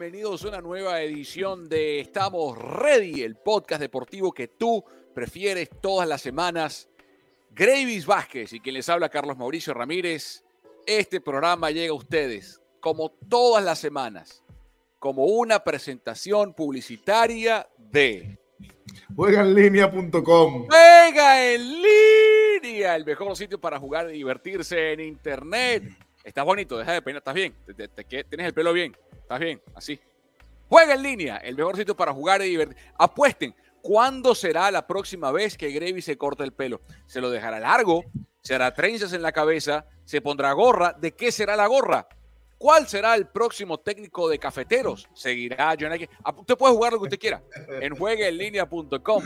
[0.00, 6.08] Bienvenidos a una nueva edición de Estamos Ready, el podcast deportivo que tú prefieres todas
[6.08, 6.88] las semanas.
[7.50, 10.44] Gravis Vázquez y quien les habla Carlos Mauricio Ramírez.
[10.86, 14.44] Este programa llega a ustedes como todas las semanas,
[15.00, 18.38] como una presentación publicitaria de
[19.16, 20.68] Juegaenlinea.com.
[20.68, 21.82] Juega en
[22.62, 25.82] línea, el mejor sitio para jugar y divertirse en internet.
[26.22, 28.94] Estás bonito, deja de peinar, estás bien, te- te- te- tienes el pelo bien,
[29.28, 30.00] estás bien, así.
[30.70, 32.82] Juega en línea, el mejor sitio para jugar y divertirse.
[32.96, 36.80] Apuesten, ¿cuándo será la próxima vez que Gravy se corta el pelo?
[37.06, 38.04] ¿Se lo dejará largo?
[38.40, 39.84] ¿Se hará trenzas en la cabeza?
[40.06, 40.94] ¿Se pondrá gorra?
[40.98, 42.08] ¿De qué será la gorra?
[42.56, 45.06] ¿Cuál será el próximo técnico de cafeteros?
[45.12, 46.10] ¿Seguirá John Aguirre?
[46.24, 47.42] Ah, Usted puede jugar lo que usted quiera
[47.82, 49.24] en juegaenlinea.com.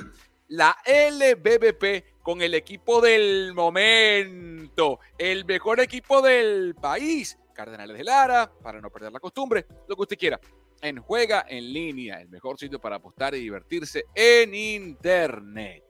[0.49, 7.39] La LBBP con el equipo del momento, el mejor equipo del país.
[7.65, 10.41] Cardenales de Lara, para no perder la costumbre, lo que usted quiera.
[10.81, 15.85] En Juega en línea, el mejor sitio para apostar y divertirse en Internet.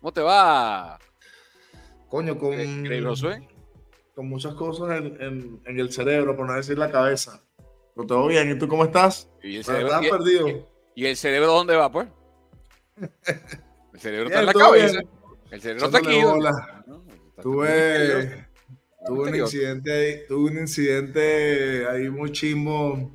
[0.00, 0.98] ¿Cómo te va,
[2.08, 2.54] Coño, con,
[3.04, 3.46] Josué?
[4.14, 7.42] con muchas cosas en, en- en el cerebro, por no decir la cabeza.
[7.94, 9.28] Pero todo bien, ¿y tú cómo estás?
[9.42, 10.68] ¿Y el cerebro, ¿Estás y- perdido?
[10.94, 12.08] y el cerebro dónde va, pues?
[13.92, 14.92] El cerebro está en la cabeza.
[15.00, 15.08] bien.
[15.50, 16.20] El cerebro está aquí.
[16.22, 16.36] ¿no?
[16.36, 18.47] Está- Tuve,
[19.06, 23.10] tuve un incidente ahí, tuve un incidente ahí muy chimbo,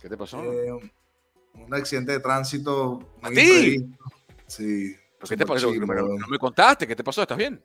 [0.00, 0.42] ¿Qué te pasó?
[0.52, 0.72] eh,
[1.54, 3.84] un accidente de tránsito ¿A ti?
[4.46, 4.94] Sí.
[5.18, 5.72] ¿Pero ¿Qué te pasó?
[5.72, 6.86] chimbo, no me contaste.
[6.86, 7.22] ¿Qué te pasó?
[7.22, 7.60] ¿Estás bien?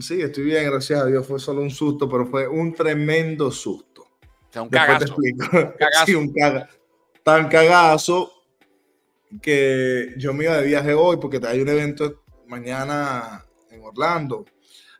[0.00, 1.26] Sí, estoy bien, gracias a Dios.
[1.26, 4.02] Fue solo un susto, pero fue un tremendo susto.
[4.02, 5.04] O sea, un cagazo.
[5.04, 5.46] explico.
[5.78, 6.06] Cagazo.
[6.06, 6.68] Sí, un caga.
[7.22, 8.32] Tan cagazo
[9.42, 14.46] que yo me iba de viaje hoy porque hay un evento mañana en Orlando,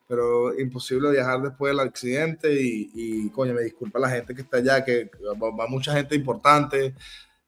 [0.09, 4.57] pero imposible viajar después del accidente y, y, coño, me disculpa la gente que está
[4.57, 5.11] allá, que
[5.41, 6.95] va, va mucha gente importante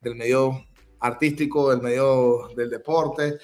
[0.01, 0.67] del medio
[1.01, 3.39] artístico, del medio del deporte,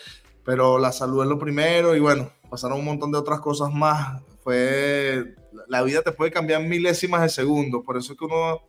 [0.44, 4.22] pero la salud es lo primero y bueno, pasaron un montón de otras cosas más.
[4.44, 5.34] Fue,
[5.68, 8.60] la vida te puede cambiar milésimas de segundo, por eso es que uno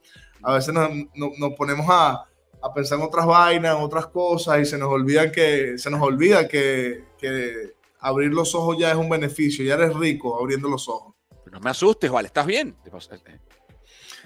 [0.42, 2.24] a veces nos, nos- nos ponemos a,
[2.62, 6.48] a pensar en otras vainas, otras cosas y se nos olvida que, se nos olvida
[6.48, 11.16] que, que abrir los ojos ya es un beneficio, ya eres rico abriendo los ojos.
[11.44, 12.28] Pero no me asustes, vale.
[12.28, 12.76] ¿Estás bien?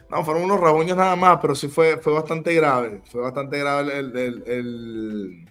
[0.09, 3.01] No, fueron unos rabuños nada más, pero sí fue, fue bastante grave.
[3.09, 5.45] Fue bastante grave el, el- el-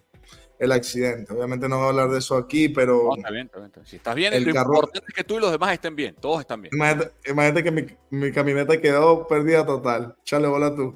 [0.59, 1.33] el accidente.
[1.33, 3.81] Obviamente no voy a hablar de eso aquí, pero No, está bien, está bien, está
[3.81, 3.87] bien.
[3.89, 6.15] Si estás bien, El lo carro- importante es que tú y los demás estén bien.
[6.17, 6.75] Todos están bien.
[6.75, 10.17] imagínate, imagínate que mi, mi camioneta quedó perdida total.
[10.25, 10.95] Chale, bola tú.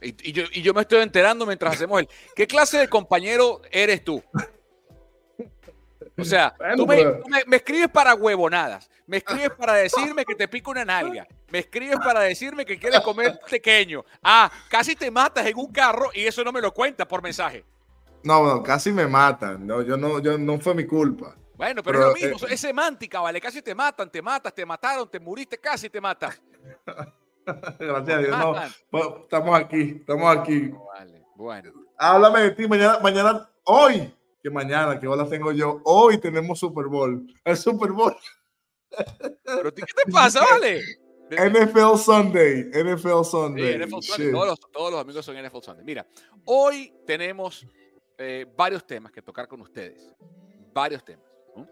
[0.00, 2.08] Y, y yo, y yo me estoy enterando mientras hacemos el.
[2.34, 4.20] ¿Qué clase de compañero eres tú?
[6.18, 8.90] O sea, Bueno, tú me, tú me- me escribes para huevonadas.
[9.06, 11.26] Me escribes para decirme que te pica una nalga.
[11.50, 14.04] Me escribes para decirme que quieres comer pequeño.
[14.22, 17.64] Ah, casi te matas en un carro y eso no me lo cuentas por mensaje.
[18.22, 19.66] No, no, casi me matan.
[19.66, 21.34] No, yo no, yo no fue mi culpa.
[21.54, 23.40] Bueno, pero, Pero, es lo mismo, eh, es semántica, ¿vale?
[23.40, 26.40] Casi te matan, te matas, te mataron, te muriste, casi te matas.
[27.78, 28.38] Gracias a Dios.
[28.38, 28.54] No.
[28.90, 30.70] Bueno, estamos aquí, estamos aquí.
[30.94, 31.72] Vale, bueno.
[31.98, 36.86] Háblame de ti mañana, mañana, hoy, que mañana, que hola tengo yo, hoy tenemos Super
[36.86, 37.26] Bowl.
[37.44, 38.14] El Super Bowl,
[39.44, 40.82] Pero ¿a ti ¿qué te pasa, vale?
[41.30, 43.78] NFL Sunday, NFL Sí, Sunday.
[43.78, 44.32] NFL Sunday.
[44.32, 45.84] Todos, los, todos los amigos son NFL Sunday.
[45.84, 46.06] Mira,
[46.44, 47.64] hoy tenemos
[48.18, 50.12] eh, varios temas que tocar con ustedes.
[50.74, 51.24] Varios temas.
[51.56, 51.66] ¿no?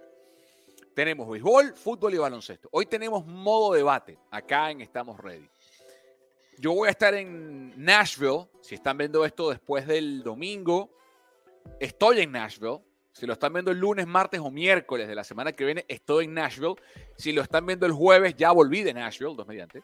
[0.94, 2.68] Tenemos béisbol, fútbol y baloncesto.
[2.72, 5.50] Hoy tenemos modo debate acá en Estamos Ready.
[6.58, 8.48] Yo voy a estar en Nashville.
[8.62, 10.90] Si están viendo esto después del domingo,
[11.78, 12.80] estoy en Nashville.
[13.12, 16.26] Si lo están viendo el lunes, martes o miércoles de la semana que viene, estoy
[16.26, 16.76] en Nashville.
[17.16, 19.82] Si lo están viendo el jueves, ya volví de Nashville, dos mediante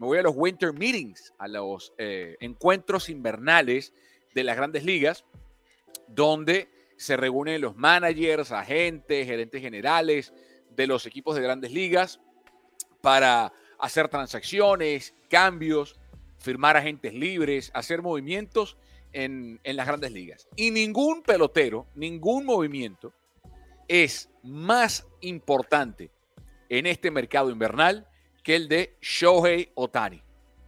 [0.00, 3.92] me voy a los Winter Meetings, a los eh, encuentros invernales
[4.34, 5.26] de las grandes ligas,
[6.08, 10.32] donde se reúnen los managers, agentes, gerentes generales
[10.70, 12.18] de los equipos de grandes ligas
[13.02, 16.00] para hacer transacciones, cambios,
[16.38, 18.78] firmar agentes libres, hacer movimientos
[19.12, 20.48] en, las grandes ligas.
[20.56, 23.12] Y ningún pelotero, ningún movimiento
[23.88, 26.10] es más importante
[26.68, 28.06] en este mercado invernal
[28.42, 30.22] que el de Shohei Otani,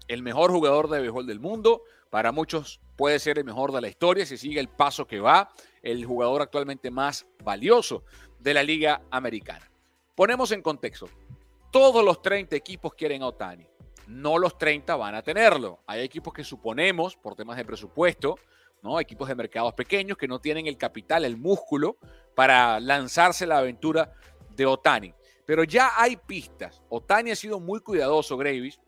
[0.09, 1.83] el mejor jugador de béisbol del mundo.
[2.11, 5.51] Para muchos puede ser el mejor de la historia si sigue el paso que va,
[5.83, 8.05] el jugador actualmente más valioso
[8.39, 9.71] de la Liga Americana.
[10.15, 11.09] Ponemos en contexto,
[11.71, 13.67] todos los 30 equipos quieren a Otani.
[14.13, 15.81] No los 30 van a tenerlo.
[15.87, 18.37] Hay equipos que suponemos, por temas de presupuesto,
[18.83, 19.01] ¿no?
[19.01, 21.97] equipos de mercados pequeños que no tienen el capital, el músculo
[22.35, 24.13] para lanzarse la aventura
[24.51, 25.15] de Otani.
[25.47, 26.83] Pero ya hay pistas.
[26.89, 28.79] Otani ha sido muy cuidadoso, Gravis,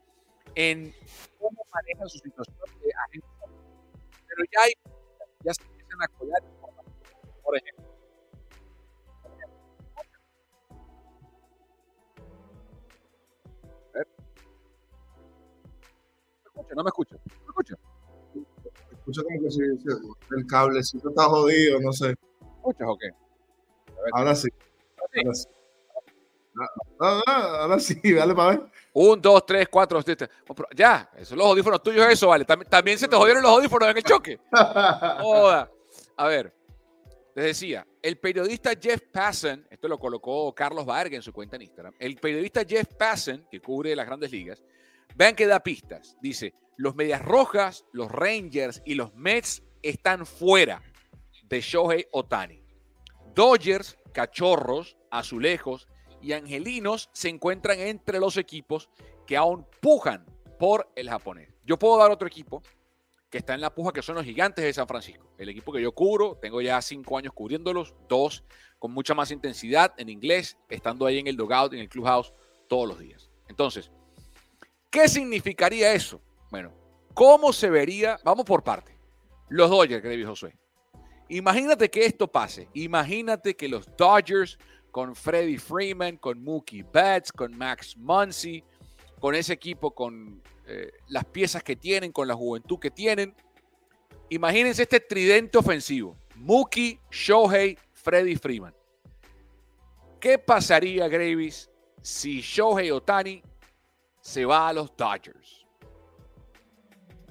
[0.55, 0.95] en
[1.39, 3.27] cómo manejan su situación de agente.
[4.29, 4.73] Pero ya hay,
[5.43, 6.43] ya se empiezan a colar
[7.43, 7.94] por ejemplo.
[16.75, 17.75] No me escucha, no me escucha.
[18.93, 22.15] Escucha como que si, si el cablecito está jodido, no sé.
[22.57, 23.11] ¿Escuchas o qué?
[24.13, 24.49] Ahora sí.
[25.17, 25.49] Ahora sí.
[27.01, 28.61] Ah, ah, ahora sí, dale para ver.
[28.93, 30.29] Un, dos, tres, cuatro, siete.
[30.75, 32.45] Ya, esos son los audífonos tuyos, eso, vale.
[32.45, 34.39] También, también se te jodieron los audífonos en el choque.
[35.21, 35.71] Joda.
[36.17, 36.55] A ver,
[37.35, 41.63] les decía, el periodista Jeff Passan, esto lo colocó Carlos Vargas en su cuenta en
[41.63, 44.63] Instagram, el periodista Jeff Passan, que cubre las grandes ligas,
[45.15, 46.17] vean que da pistas.
[46.21, 50.83] Dice, los Medias Rojas, los Rangers y los Mets están fuera
[51.45, 52.63] de Shohei Otani.
[53.35, 55.89] Dodgers, Cachorros, Azulejos
[56.21, 58.89] y Angelinos se encuentran entre los equipos
[59.27, 60.25] que aún pujan
[60.59, 61.55] por el japonés.
[61.65, 62.63] Yo puedo dar otro equipo
[63.31, 65.29] que está en la puja, que son los gigantes de San Francisco.
[65.39, 68.45] El equipo que yo cubro, tengo ya cinco años cubriéndolos, dos
[68.79, 72.33] con mucha más intensidad en inglés, estando ahí en el dugout, en el clubhouse,
[72.69, 73.31] todos los días.
[73.49, 73.91] Entonces,
[74.95, 76.21] ¿qué significaría eso?
[76.53, 76.73] Bueno,
[77.15, 78.17] ¿cómo se vería?
[78.23, 78.97] Vamos por parte.
[79.49, 80.57] Los Dodgers, que dijo Josué.
[81.29, 82.69] Imagínate que esto pase.
[82.75, 84.57] Imagínate que los Dodgers
[84.93, 88.63] con Freddie Freeman, con Mookie Betts, con Max Muncy,
[89.19, 93.35] con ese equipo, con eh, las piezas que tienen, con la juventud que tienen.
[94.29, 96.17] Imagínense este tridente ofensivo.
[96.37, 98.75] Mookie, Shohei, Freddie Freeman.
[100.21, 101.69] ¿Qué pasaría, Gravis,
[102.01, 103.43] si Shohei Otani
[104.25, 105.67] se va a los Dodgers?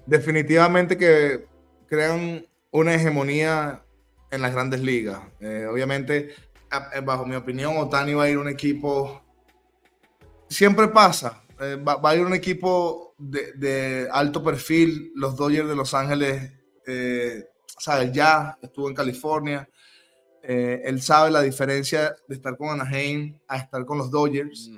[0.06, 1.48] Definitivamente que
[1.88, 3.84] crean una hegemonía
[4.30, 5.20] en las grandes ligas.
[5.40, 6.36] Eh, obviamente
[6.94, 9.22] eh, bajo mi opinión, Otani va a ir un equipo.
[10.48, 11.44] Siempre pasa.
[11.60, 15.12] Eh, va, a ir un equipo de, alto perfil.
[15.16, 16.52] Los Dodgers de Los Ángeles,
[16.86, 17.46] eh,
[17.80, 19.68] sabe, ya estuvo en California.
[20.44, 24.70] él sabe la diferencia de estar con Anaheim a estar con los Dodgers.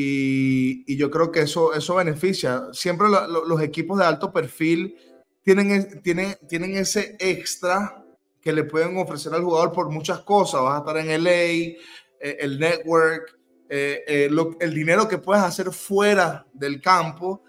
[0.00, 2.68] Y, yo creo que eso, eso beneficia.
[2.72, 4.96] Siempre los equipos de alto perfil
[5.42, 8.04] tienen, tienen, tienen ese extra
[8.40, 10.62] que le pueden ofrecer al jugador por muchas cosas.
[10.62, 11.78] Vas a estar en LA, eh,
[12.20, 14.30] el network, eh, eh,
[14.60, 17.42] el dinero que puedes hacer fuera del campo.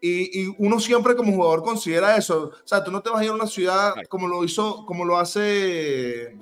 [0.00, 2.52] Y, uno siempre como jugador considera eso.
[2.54, 5.04] O sea, tú no te vas a ir a una ciudad como lo hizo, como
[5.04, 6.38] lo hace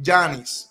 [0.00, 0.70] Janis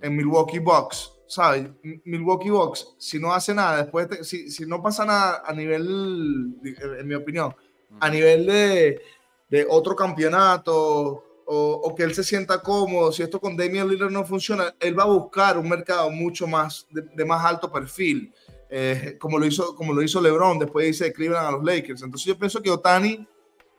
[0.00, 1.15] en Milwaukee Bucks.
[1.28, 1.68] ¿Sabes?
[2.04, 7.08] Milwaukee Bucks, si no hace nada, después, si, si, no pasa nada a nivel, en
[7.08, 7.54] mi opinión,
[7.98, 9.00] a nivel de,
[9.48, 14.24] de otro campeonato, o, que él se sienta cómodo, si esto con Damian Lillard no
[14.24, 18.32] funciona, él va a buscar un mercado mucho más de, más alto perfil,
[18.68, 22.02] eh, como, lo hizo, como lo hizo LeBron, después dice Cleveland a los Lakers.
[22.02, 23.26] Entonces yo pienso que Otani,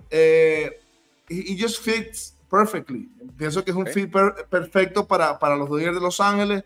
[0.10, 0.80] eh,
[1.28, 3.10] he, just fits perfectly.
[3.38, 4.10] Pienso que es un fit
[4.50, 6.64] perfecto para, para los Dodgers de Los Ángeles.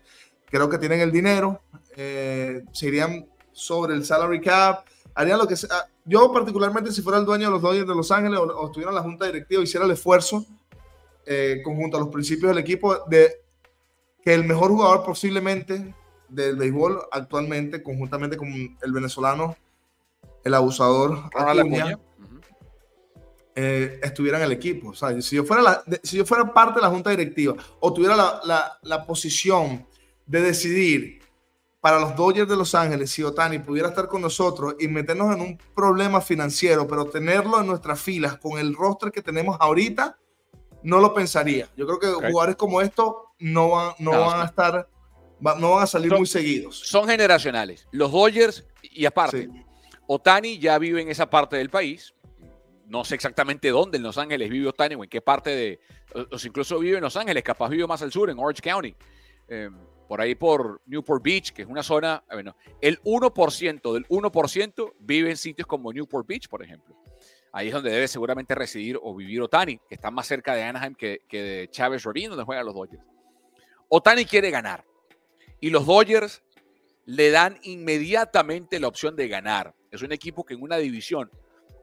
[0.52, 1.62] Creo que tienen el dinero,
[1.96, 4.84] eh, se irían sobre el salary cap,
[5.14, 5.88] harían lo que sea.
[6.04, 8.90] Yo particularmente si fuera el dueño de los Dodgers de Los Ángeles o, o estuviera
[8.90, 10.46] en la junta directiva, hiciera el esfuerzo
[11.24, 13.42] eh, conjunto a los principios del equipo de
[14.22, 15.94] que el mejor jugador posiblemente
[16.28, 19.56] del béisbol actualmente, conjuntamente con el venezolano,
[20.44, 21.98] el abusador Acuña,
[23.54, 24.90] eh, estuviera en el equipo.
[24.90, 27.92] O sea, si yo, fuera la, si yo fuera parte de la junta directiva o
[27.92, 29.86] tuviera la, la, la, posición
[30.32, 31.20] de decidir
[31.82, 35.42] para los Dodgers de Los Ángeles si Otani pudiera estar con nosotros y meternos en
[35.42, 40.16] un problema financiero, pero tenerlo en nuestras filas con el roster que tenemos ahorita,
[40.84, 41.68] no lo pensaría.
[41.76, 44.88] Yo creo que jugadores como estos no van, no, van a estar,
[45.38, 46.78] no van a salir muy seguidos.
[46.78, 47.86] Son generacionales.
[47.90, 49.50] Los Dodgers, y aparte,
[50.06, 52.14] Otani ya vive en esa parte del país.
[52.86, 55.80] No sé exactamente dónde en Los Ángeles vive Otani o en qué parte de.
[56.14, 58.94] O, incluso vive en Los Ángeles, capaz vive más al sur, en Orange County.
[59.48, 59.76] Em,
[60.12, 62.22] por ahí por Newport Beach, que es una zona.
[62.28, 66.94] Eh, bueno, el 1% del 1% vive en sitios como Newport Beach, por ejemplo.
[67.50, 70.94] Ahí es donde debe seguramente residir o vivir Otani, que está más cerca de Anaheim
[70.94, 73.02] que, de Chávez Ravine, donde juegan los Dodgers.
[73.88, 74.84] Otani quiere ganar.
[75.60, 76.42] Y los Dodgers
[77.06, 79.74] le dan inmediatamente la opción de ganar.
[79.90, 81.30] Es un equipo que en una división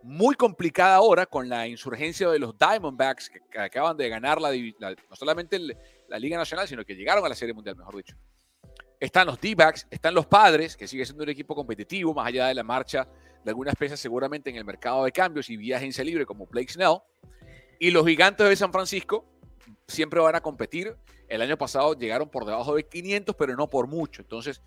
[0.03, 5.15] muy complicada ahora con la insurgencia de los Diamondbacks que, acaban de ganar la, no
[5.15, 5.59] solamente
[6.09, 8.15] la Liga Nacional, sino que llegaron a la Serie Mundial, mejor dicho.
[8.99, 12.53] Están los D-Backs, están los Padres, que sigue siendo un equipo competitivo, más allá de
[12.53, 13.07] la marcha
[13.43, 16.73] de algunas piezas seguramente en el mercado de cambios y vía agencia libre como Blake
[16.73, 16.97] Snell.
[17.79, 19.25] Y los gigantes de San Francisco
[19.87, 20.95] siempre van a competir.
[21.29, 24.21] El año pasado llegaron por debajo de 500, pero no por mucho.
[24.21, 24.61] Entonces,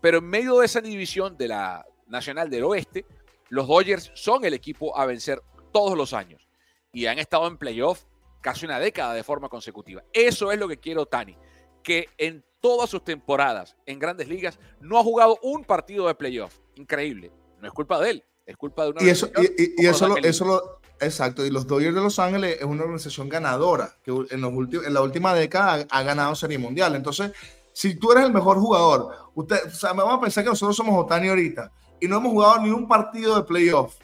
[0.00, 3.06] pero en medio de esa división de la Nacional del Oeste,
[3.48, 6.48] Los Dodgers son el equipo a vencer todos los años
[6.92, 8.04] y han estado en playoff
[8.40, 10.02] casi una década de forma consecutiva.
[10.12, 11.36] Eso es lo que quiere Otani,
[11.82, 16.58] que en todas sus temporadas en grandes ligas no ha jugado un partido de playoff.
[16.74, 17.32] Increíble.
[17.60, 20.44] No es culpa de él, es culpa de una y eso y, eso, lo, eso
[20.44, 24.52] lo, exacto y los Dodgers de Los Ángeles es una organización ganadora que en los
[24.52, 27.32] últimos en la última década ha, ganado serie mundial entonces
[27.72, 31.04] si tú eres el mejor jugador usted o sea, vamos a pensar que nosotros somos
[31.04, 33.96] Otani ahorita y no hemos jugado ni un partido de playoff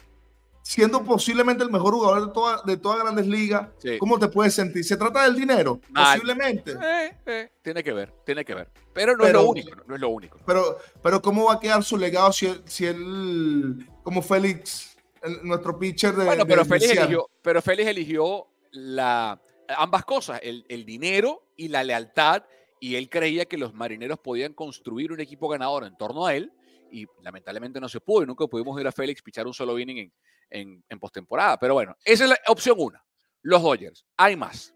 [0.65, 3.69] siendo posiblemente el mejor jugador de todas de todas grandes ligas,
[3.99, 4.83] ¿cómo te puedes sentir?
[4.83, 5.79] ¿Se trata del dinero?
[5.93, 6.71] Posiblemente.
[6.71, 8.71] Eh, eh, tiene que ver, tiene que ver.
[8.91, 10.39] Pero no es lo único, no es lo único.
[10.43, 14.97] Pero, pero ¿cómo va a quedar su legado si, si él, como Félix,
[15.43, 16.25] nuestro pitcher de...
[16.25, 19.39] Bueno, pero, Félix, eligió, pero Félix eligió la,
[19.77, 22.43] ambas cosas, el, el dinero y la lealtad,
[22.79, 26.51] y él creía que los marineros podían construir un equipo ganador en torno a él,
[26.91, 29.97] y lamentablemente no se pudo, y nunca pudimos ir a Félix pichar un solo inning
[29.97, 30.11] en,
[30.49, 31.57] en, postemporada.
[31.59, 33.03] Pero bueno, esa es la opción una.
[33.41, 34.05] Los Dodgers.
[34.17, 34.73] Hay más.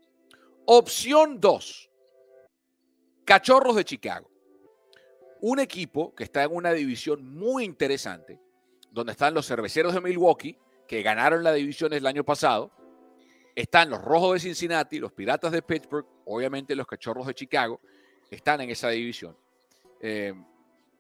[0.66, 1.90] Opción dos.
[3.26, 4.30] Cachorros de Chicago.
[5.42, 8.40] Un equipo que está en una división muy interesante,
[8.92, 10.58] donde están los cerveceros de Milwaukee,
[10.88, 12.72] que ganaron la división el año pasado.
[13.56, 17.80] Están los Rojos de Cincinnati, los Piratas de Pittsburgh, obviamente los Cachorros de Chicago,
[18.30, 19.36] están en esa división.
[20.02, 20.34] Eh,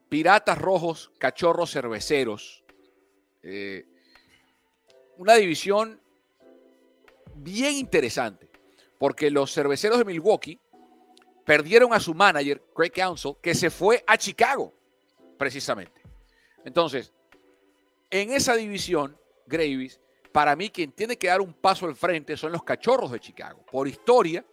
[0.10, 2.64] piratas Rojos, Cachorros Cerveceros.
[3.44, 3.86] Eh,
[5.20, 6.00] una división
[7.36, 8.50] bien interesante,
[8.98, 10.58] porque los cerveceros de Milwaukee
[11.46, 14.74] perdieron a su manager, Craig Council, que se fue a Chicago,
[15.38, 16.02] precisamente.
[16.64, 17.12] Entonces,
[18.10, 20.00] en esa división, Gravis,
[20.32, 23.66] para mí quien tiene que dar un paso al frente son los cachorros de Chicago,
[23.70, 24.46] por historia,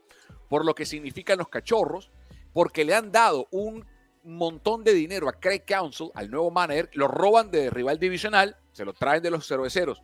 [0.48, 2.10] por lo que significan los cachorros,
[2.52, 3.86] porque le han dado un
[4.24, 8.84] montón de dinero a Craig Council, al nuevo manager, lo roban de rival divisional, se
[8.84, 10.02] lo traen de los cerveceros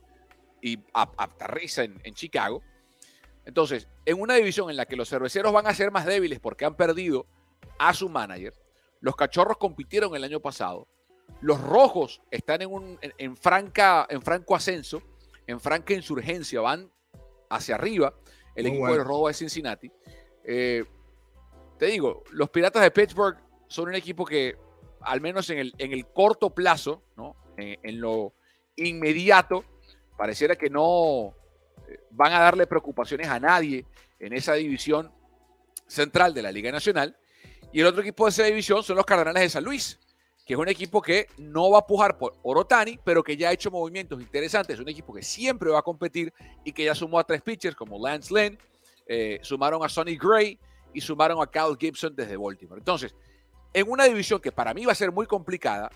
[0.62, 2.62] y aterriza en, en Chicago.
[3.44, 6.64] Entonces, en una división en la que los cerveceros van a ser más débiles porque
[6.64, 7.26] han perdido
[7.78, 8.54] a su manager,
[9.00, 10.86] los cachorros compitieron el año pasado,
[11.40, 15.02] los rojos están en, un, en, franca, en franco ascenso,
[15.46, 16.90] en franca insurgencia, van
[17.50, 18.14] hacia arriba,
[18.54, 19.90] el equipo de los rojos de Cincinnati.
[20.44, 20.84] Eh,
[21.78, 24.56] te digo, los piratas de Pittsburgh son un equipo que,
[25.00, 27.34] al menos en el, en el corto plazo, ¿no?
[27.56, 28.34] en lo
[28.76, 29.64] inmediato,
[30.22, 31.34] pareciera que no
[31.88, 33.84] eh, van a darle preocupaciones a nadie
[34.20, 35.10] en esa división
[35.88, 37.16] central de la Liga Nacional.
[37.72, 39.98] Y el otro equipo de esa división son los Cardenales de San Luis,
[40.46, 43.52] que es un equipo que no va a pujar por Orotani, pero que ya ha
[43.52, 44.74] hecho movimientos interesantes.
[44.74, 46.32] Es un equipo que siempre va a competir
[46.64, 48.56] y que ya sumó a tres pitchers como Lance Lynn,
[49.08, 50.56] eh, sumaron a Sonny Gray
[50.94, 52.78] y sumaron a Cal Gibson desde Baltimore.
[52.78, 53.12] Entonces,
[53.74, 55.90] en una división que para mí va a ser muy complicada,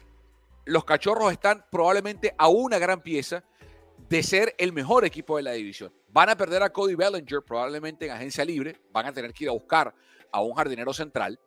[0.64, 3.44] los cachorros están probablemente a una gran pieza
[4.08, 5.92] de ser el mejor equipo de la división.
[6.08, 9.50] Van a perder a Cody Bellinger probablemente en agencia libre, van a tener que ir
[9.50, 9.94] a buscar
[10.30, 11.38] a un jardinero central,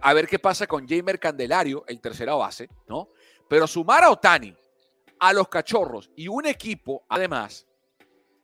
[0.00, 3.10] a ver qué pasa con Jamer Candelario, el tercera base, ¿no?
[3.48, 4.54] Pero sumar a Otani,
[5.20, 7.66] a los cachorros y un equipo, además,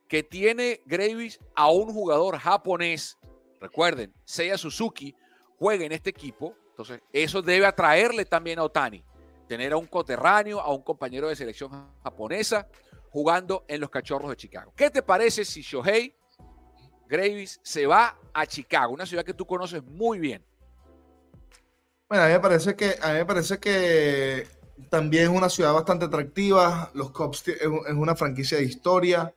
[0.07, 3.17] que tiene Gravis a un jugador japonés,
[3.59, 5.13] recuerden, Seiya Suzuki
[5.57, 9.03] juega en este equipo, entonces eso debe atraerle también a Otani,
[9.47, 11.69] tener a un coterráneo, a un compañero de selección
[12.01, 12.67] japonesa,
[13.09, 14.73] jugando en los Cachorros de Chicago.
[14.75, 16.15] ¿Qué te parece si Shohei
[17.07, 20.43] Gravis se va a Chicago, una ciudad que tú conoces muy bien?
[22.07, 24.47] Bueno, a mí me parece que, a mí me parece que
[24.89, 26.91] también es una ciudad bastante atractiva.
[26.93, 29.33] Los Cubs es una franquicia de historia.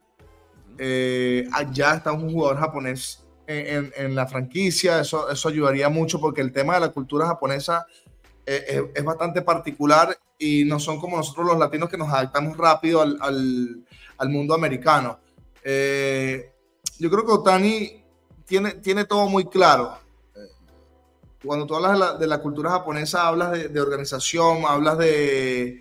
[0.78, 5.00] Eh, allá está un jugador japonés en, la franquicia.
[5.00, 7.86] Eso, eso ayudaría mucho porque el tema de la cultura japonesa
[8.46, 13.00] eh, es, bastante particular y no son como nosotros los latinos que nos adaptamos rápido
[13.00, 13.16] al,
[14.18, 15.18] al, mundo americano.
[15.62, 16.52] Eh,
[16.98, 18.04] yo creo que Otani
[18.44, 19.98] tiene, tiene todo muy claro.
[21.44, 25.80] Cuando tú hablas de la, de la cultura japonesa, hablas de, de organización, hablas de,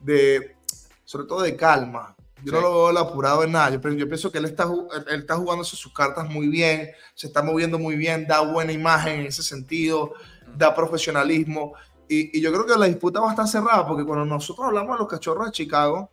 [0.00, 0.56] de,
[1.04, 2.16] sobre todo de calma.
[2.44, 3.70] Yo no lo veo apurado en nada.
[3.70, 4.68] Yo, yo pienso que él está,
[5.08, 9.20] él está jugándose sus cartas muy bien, se está moviendo muy bien, da buena imagen
[9.20, 10.12] en ese sentido,
[10.56, 11.74] da profesionalismo.
[12.08, 14.98] Y, yo creo que la disputa va a estar cerrada porque cuando nosotros hablamos de
[15.00, 16.10] los cachorros de Chicago,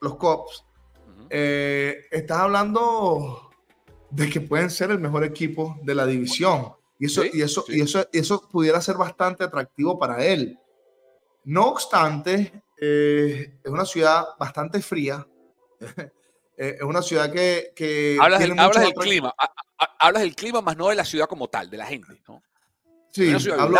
[0.00, 0.64] los Cops,
[1.30, 3.50] eh, estás hablando
[4.10, 6.72] de que pueden ser el mejor equipo de la división.
[6.98, 10.58] Y eso, y eso, y eso, eso pudiera ser bastante atractivo para él.
[11.44, 15.26] No obstante, eh, es una ciudad bastante fría.
[16.60, 17.72] Eh, es una ciudad que...
[17.76, 18.52] que hablas, del,
[18.94, 19.32] clima.
[20.00, 22.42] Hablas del clima, más no de la ciudad como tal, de la gente, ¿no?
[23.10, 23.78] Sí, hablo,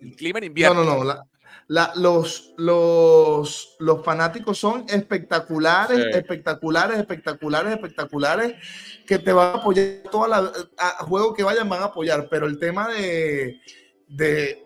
[0.00, 0.84] el clima en invierno.
[0.84, 1.92] No, no, no.
[1.96, 8.54] los, los, los fanáticos son espectaculares, espectaculares, espectaculares, espectaculares,
[9.06, 12.46] que te van a apoyar toda la a juego que vayan van a apoyar, pero
[12.46, 13.60] el tema de,
[14.08, 14.62] de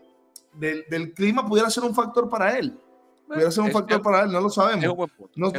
[0.56, 2.78] del clima pudiera ser un factor para él.
[3.26, 4.84] Pudiera ser un factor para él, no lo sabemos.
[5.34, 5.52] no,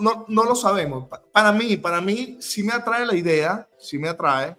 [0.00, 1.08] no, no, lo sabemos.
[1.32, 4.56] Para mí, para mí sí me atrae la idea, sí me atrae,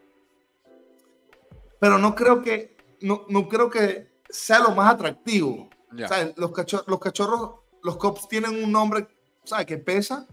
[1.80, 2.73] pero no creo que,
[3.04, 5.70] no, no creo que sea lo más atractivo.
[6.36, 7.52] Los, cachorros, los cachorros,
[7.84, 9.08] los cops tienen un nombre,
[9.44, 9.68] ¿sabes?
[9.68, 10.28] Que pesa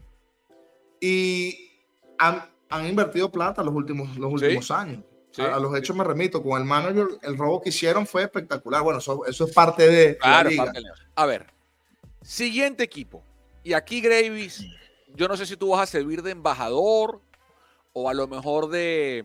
[1.01, 1.71] y
[2.19, 5.05] han, han invertido plata los últimos, los últimos años.
[5.39, 6.43] A, los hechos me remito.
[6.43, 8.83] Con el manager, el robo que hicieron fue espectacular.
[8.83, 10.19] Bueno, eso, eso es parte de.
[10.23, 10.73] la liga.
[11.15, 11.47] A ver,
[12.23, 13.23] siguiente equipo.
[13.63, 14.65] Y aquí, Gravis,
[15.15, 17.21] yo no sé si tú vas a servir de embajador
[17.93, 19.25] o a lo mejor de.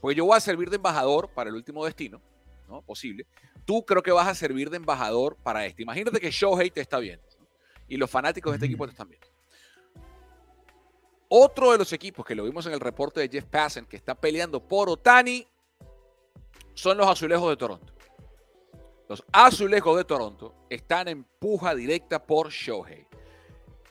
[0.00, 2.20] Porque yo voy a servir de embajador para el último destino,
[2.68, 2.82] ¿no?
[2.82, 3.26] Posible
[3.68, 5.82] tú creo que vas a servir de embajador para este.
[5.82, 7.22] Imagínate que Shohei te está viendo
[7.86, 9.26] y los fanáticos de este equipo te están viendo.
[11.28, 14.14] Otro de los equipos que lo vimos en el reporte de Jeff Passen que está
[14.14, 15.46] peleando por Otani
[16.72, 17.92] son los Azulejos de Toronto.
[19.06, 23.06] Los Azulejos de Toronto están en puja directa por Shohei.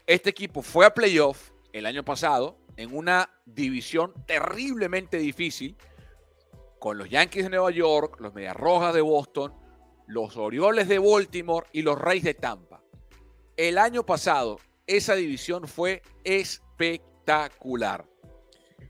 [0.08, 5.78] Este equipo fue a playoff el año pasado en una división terriblemente difícil
[6.80, 9.54] con los Yankees de Nueva York, los Medias Rojas de Boston,
[10.08, 12.82] los Orioles de Baltimore y los Reyes de Tampa.
[13.56, 18.06] El año pasado, esa división fue espectacular.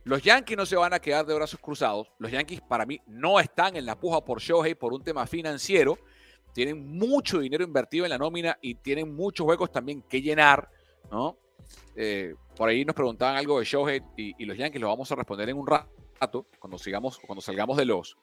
[0.04, 2.12] Los Yankees no se van a quedar de brazos cruzados.
[2.20, 5.98] Los Yankees para mí no están en la puja por Shohei por un tema financiero.
[6.54, 10.70] Tienen mucho dinero invertido en la nómina y tienen muchos juegos también que llenar,
[11.12, 11.38] ¿no?
[11.96, 15.16] Eh, por ahí nos preguntaban algo de Shohei y, y, los Yankees lo vamos a
[15.16, 15.90] responder en un rato
[16.60, 18.18] cuando sigamos, cuando salgamos de los,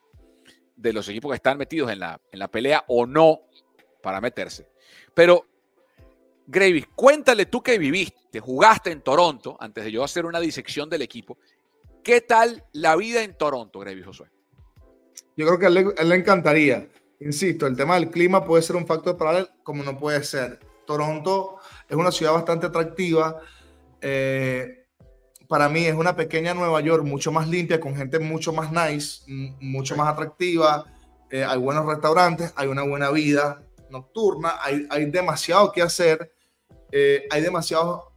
[0.77, 3.43] de los equipos que están metidos en la, en la pelea o no
[4.03, 4.69] para meterse.
[5.15, 5.47] Pero,
[6.47, 11.03] Gravis, cuéntale tú que viviste, jugaste en Toronto, antes de yo hacer una disección del
[11.03, 11.39] equipo.
[12.03, 14.29] ¿Qué tal la vida en Toronto, Gravis Josué?
[15.37, 16.87] Yo creo que a él, le encantaría.
[17.21, 20.61] Insisto, el tema del clima puede ser un factor para él, como no puede ser.
[20.87, 21.57] Toronto
[21.89, 23.41] es una ciudad bastante atractiva.
[24.01, 24.84] Eh,
[25.55, 29.23] para mí es una pequeña Nueva York mucho más limpia, con gente mucho más nice,
[29.61, 30.85] mucho más atractiva.
[31.31, 36.35] Eh, hay buenos restaurantes, hay una buena vida nocturna, hay, hay demasiado que hacer,
[36.91, 38.13] eh, hay, demasiado,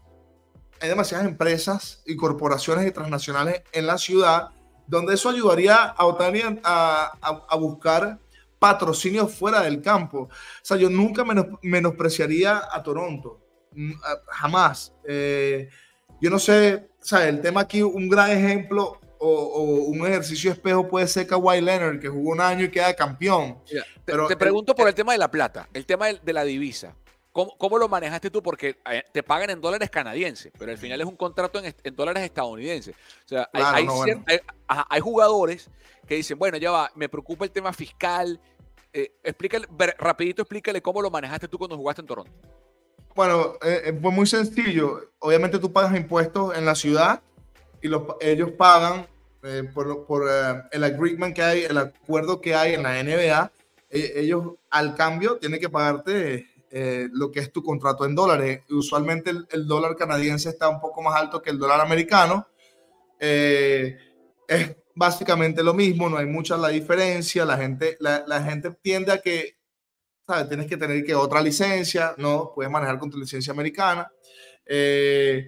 [0.81, 4.49] hay demasiadas empresas y corporaciones y transnacionales en la ciudad,
[4.87, 8.17] donde eso ayudaría a Otani a, a, buscar
[8.57, 10.21] patrocinios fuera del campo.
[10.21, 10.29] O
[10.63, 11.23] sea, yo nunca
[11.61, 13.45] menospreciaría a Toronto,
[14.25, 14.95] jamás.
[15.07, 15.69] Eh,
[16.19, 20.87] yo no sé, o sea, el tema aquí, un gran ejemplo o, un ejercicio espejo
[20.87, 23.59] puede ser Kawhi Leonard, que jugó un año y queda campeón.
[24.05, 26.95] te, pregunto por el tema de la plata, el tema de, la divisa.
[27.31, 28.41] ¿Cómo, ¿Cómo, lo manejaste tú?
[28.41, 32.23] Porque eh, te pagan en dólares canadienses, pero al final es un contrato en, dólares
[32.23, 32.95] estadounidenses.
[32.95, 33.87] O sea, hay,
[34.67, 35.69] hay, jugadores
[36.07, 38.39] que dicen, bueno, ya va, me preocupa el tema fiscal.
[38.91, 39.67] Eh, explícale,
[39.99, 42.31] rapidito explícale cómo lo manejaste tú cuando jugaste en Toronto.
[43.17, 45.09] Bueno, eh, fue muy sencillo.
[45.17, 47.19] Obviamente tú pagas impuestos en la ciudad
[47.81, 49.07] y los, ellos pagan
[49.41, 53.51] eh, por, por eh, el agreement que hay, el acuerdo que hay en la NBA.
[53.89, 56.45] E, ellos al cambio tienen que pagarte
[57.11, 58.61] lo que es tu contrato en dólares.
[58.69, 62.45] Usualmente el, dólar canadiense está un poco más alto que el dólar americano.
[63.17, 63.95] es
[64.93, 67.45] básicamente lo mismo, no hay mucha la diferencia.
[67.45, 69.56] La gente, la, la gente tiende a que
[70.49, 74.11] Tienes que tener que otra licencia, no puedes manejar con tu licencia americana.
[74.65, 75.47] Eh,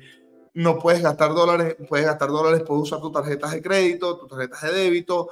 [0.53, 4.61] no puedes gastar dólares, puedes gastar dólares, puedes usar tus tarjetas de crédito, tus tarjetas
[4.61, 5.29] de débito,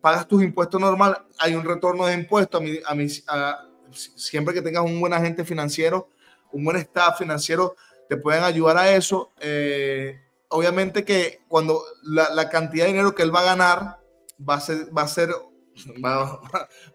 [0.00, 2.60] pagas tus impuestos normal, hay un retorno de impuestos.
[2.86, 6.08] A mí, a siempre que tengas un buen agente financiero,
[6.50, 7.76] un buen staff financiero,
[8.08, 9.30] te pueden ayudar a eso.
[9.38, 14.00] Eh, obviamente que cuando la, la, cantidad de dinero que él va a ganar
[14.48, 15.30] va a ser, va a ser,
[16.04, 16.40] va,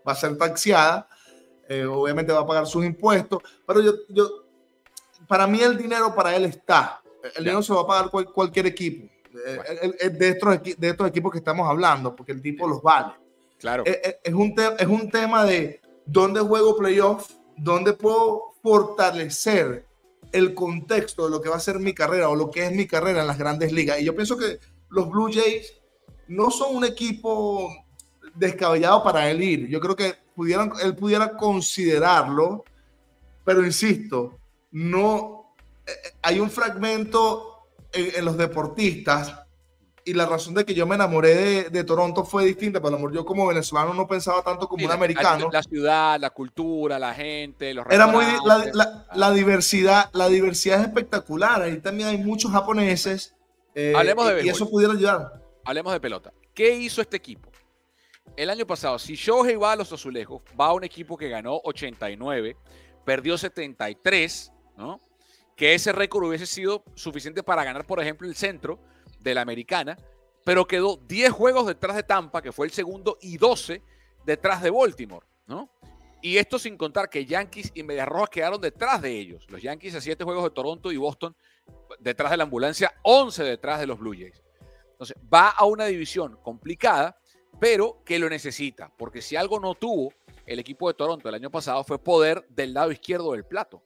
[0.05, 1.07] va a ser taxiada,
[1.69, 4.43] eh, obviamente va a pagar sus impuestos, pero yo, yo,
[5.27, 7.01] para mí el dinero para él está.
[7.35, 9.09] El dinero se va a pagar cualquier equipo.
[9.33, 13.13] Eh, de, estos, de estos equipos que estamos hablando, porque el tipo los vale.
[13.59, 13.83] Claro.
[13.85, 19.85] Eh, es, un es un tema de dónde juego playoff, dónde puedo fortalecer
[20.31, 22.85] el contexto de lo que va a ser mi carrera o lo que es mi
[22.85, 23.99] carrera en las grandes ligas.
[23.99, 25.73] Y yo pienso que los Blue Jays
[26.27, 27.69] no son un equipo
[28.35, 29.67] descabellado para él ir.
[29.67, 32.63] Yo creo que pudieran, él pudiera considerarlo,
[33.43, 34.39] pero insisto,
[34.71, 35.91] no eh,
[36.21, 39.39] hay un fragmento en, los deportistas
[40.05, 42.81] y la razón de que yo me enamoré de, Toronto fue distinta.
[42.81, 45.49] Por amor, yo como venezolano no pensaba tanto como un americano.
[45.51, 48.25] La, ciudad, la cultura, la gente, los Era muy
[49.13, 51.61] la, diversidad, la diversidad es espectacular.
[51.61, 53.33] Ahí también hay muchos japoneses.
[53.75, 55.41] Eh, Hablemos de y eso pudiera ayudar.
[55.63, 56.33] Hablemos de pelota.
[56.53, 57.52] ¿Qué hizo este equipo?
[58.35, 61.61] El año pasado, si Shohei va a los azulejos, va a un equipo que ganó
[61.63, 62.57] 89,
[63.05, 64.99] perdió 73, ¿no?
[65.55, 68.79] Que ese récord hubiese sido suficiente para ganar, por ejemplo, el centro
[69.19, 69.97] de la americana,
[70.43, 73.83] pero quedó 10 juegos detrás de Tampa, que fue el segundo, y 12
[74.25, 75.69] detrás de Baltimore, ¿no?
[76.23, 79.45] Y esto sin contar que Yankees y Medias Rojas quedaron detrás de ellos.
[79.49, 81.35] Los Yankees a 7 juegos de Toronto y Boston
[81.99, 84.41] detrás de la ambulancia, 11 detrás de los Blue Jays.
[84.91, 87.17] Entonces, va a una división complicada,
[87.59, 90.13] pero que lo necesita, porque si algo no tuvo
[90.45, 93.83] el equipo de Toronto el año pasado fue poder del lado izquierdo del plato.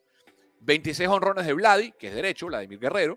[0.60, 3.16] 26 honrones de Vladi, que es derecho, Vladimir Guerrero,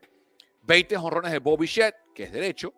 [0.64, 2.74] 20 honrones de Bobby Shedd, que es derecho.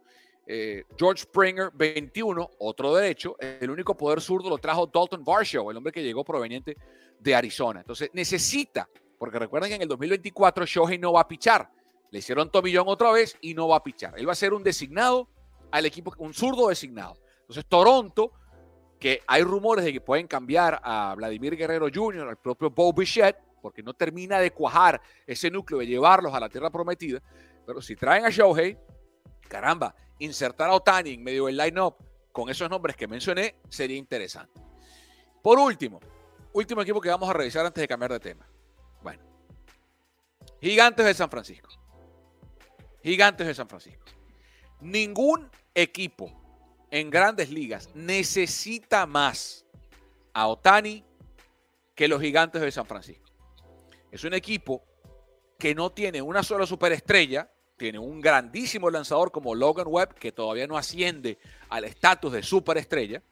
[0.46, 3.36] Eh, George Springer, 21, otro derecho.
[3.40, 6.78] El único poder zurdo lo trajo Dalton Varsho, el hombre que llegó proveniente
[7.20, 7.82] de Arizona.
[7.82, 11.70] Entonces necesita, porque recuerden que en el 2024 Shohei no va a pichar.
[12.12, 14.14] Le hicieron tomillón otra vez y no va a pichar.
[14.18, 15.28] Él va a ser un designado
[15.72, 17.18] al equipo, un zurdo designado.
[17.44, 18.32] Entonces Toronto,
[19.00, 23.36] que hay rumores de que pueden cambiar a Vladimir Guerrero Jr., al propio Bobby Shedd,
[23.62, 27.22] porque no termina de cuajar ese núcleo de llevarlos a la tierra prometida.
[27.66, 28.78] Pero si traen a Shohei,
[29.48, 31.96] caramba, insertar a Otani en medio del line-up
[32.32, 34.60] con esos nombres que mencioné sería interesante.
[35.42, 36.00] Por último,
[36.54, 38.48] último equipo que vamos a revisar antes de cambiar de tema.
[39.02, 39.22] Bueno,
[40.62, 41.70] Gigantes de San Francisco.
[43.04, 44.06] Gigantes de San Francisco.
[44.80, 46.43] Ningún equipo
[46.94, 49.66] en grandes ligas necesita más
[50.32, 51.04] a Otani
[51.96, 53.32] que los Gigantes de San Francisco.
[54.12, 54.84] Es un equipo
[55.58, 60.68] que no tiene una sola superestrella, tiene un grandísimo lanzador como Logan Webb, que todavía
[60.68, 63.24] no asciende al estatus de superestrella,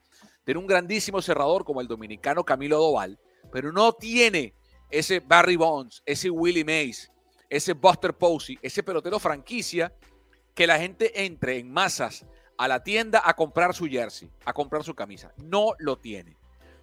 [0.44, 3.20] tiene un grandísimo cerrador como el dominicano Camilo Doval,
[3.52, 4.54] pero no tiene
[4.90, 7.12] ese Barry Bonds, ese Willie Mays,
[7.48, 9.94] ese Buster Posey, ese pelotero franquicia
[10.52, 14.84] que la gente entre en masas a la tienda a comprar su jersey, a comprar
[14.84, 15.32] su camisa.
[15.36, 16.36] No lo tiene.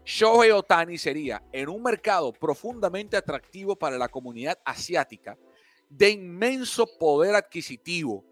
[0.06, 5.38] Shohei Otani sería en un mercado profundamente atractivo para la comunidad asiática,
[5.90, 8.26] de inmenso poder adquisitivo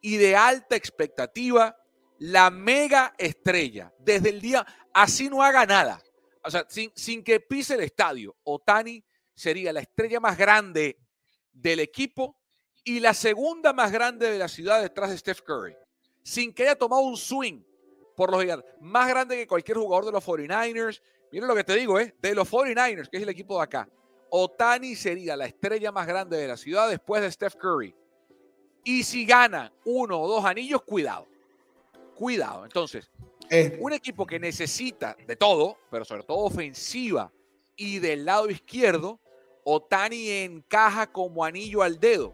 [0.00, 1.76] y de alta expectativa,
[2.18, 6.00] la mega estrella desde el día, así no haga nada,
[6.44, 9.04] o sea, sin, sin que pise el estadio, Otani
[9.34, 10.98] sería la estrella más grande
[11.52, 12.38] del equipo
[12.84, 15.74] y la segunda más grande de la ciudad detrás de Steph Curry,
[16.24, 17.62] sin que haya tomado un swing
[18.16, 21.00] por los gigantes, más grande que cualquier jugador de los 49ers,
[21.34, 22.14] Miren lo que te digo, ¿eh?
[22.22, 23.88] de los 49ers, que es el equipo de acá.
[24.30, 27.92] Otani sería la estrella más grande de la ciudad después de Steph Curry.
[28.84, 31.26] Y si gana uno o dos anillos, cuidado.
[32.14, 32.64] Cuidado.
[32.64, 33.10] Entonces,
[33.50, 33.76] eh.
[33.80, 37.32] un equipo que necesita de todo, pero sobre todo ofensiva
[37.74, 39.18] y del lado izquierdo,
[39.64, 42.32] Otani encaja como anillo al dedo.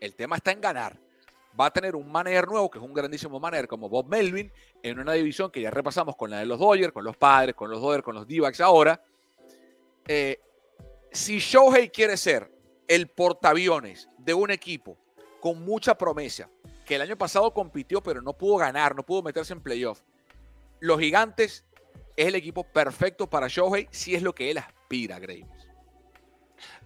[0.00, 1.03] El tema está en ganar
[1.58, 4.98] va a tener un manager nuevo, que es un grandísimo manager como Bob Melvin, en
[4.98, 7.80] una división que ya repasamos con la de los Dodgers, con los Padres, con los
[7.80, 9.00] Dodgers, con los d ahora.
[10.06, 10.40] Eh,
[11.12, 12.50] si Shohei quiere ser
[12.88, 14.98] el portaaviones de un equipo
[15.40, 16.50] con mucha promesa,
[16.84, 20.02] que el año pasado compitió pero no pudo ganar, no pudo meterse en playoff,
[20.80, 21.64] los gigantes
[22.16, 25.46] es el equipo perfecto para Shohei si es lo que él aspira, Graves.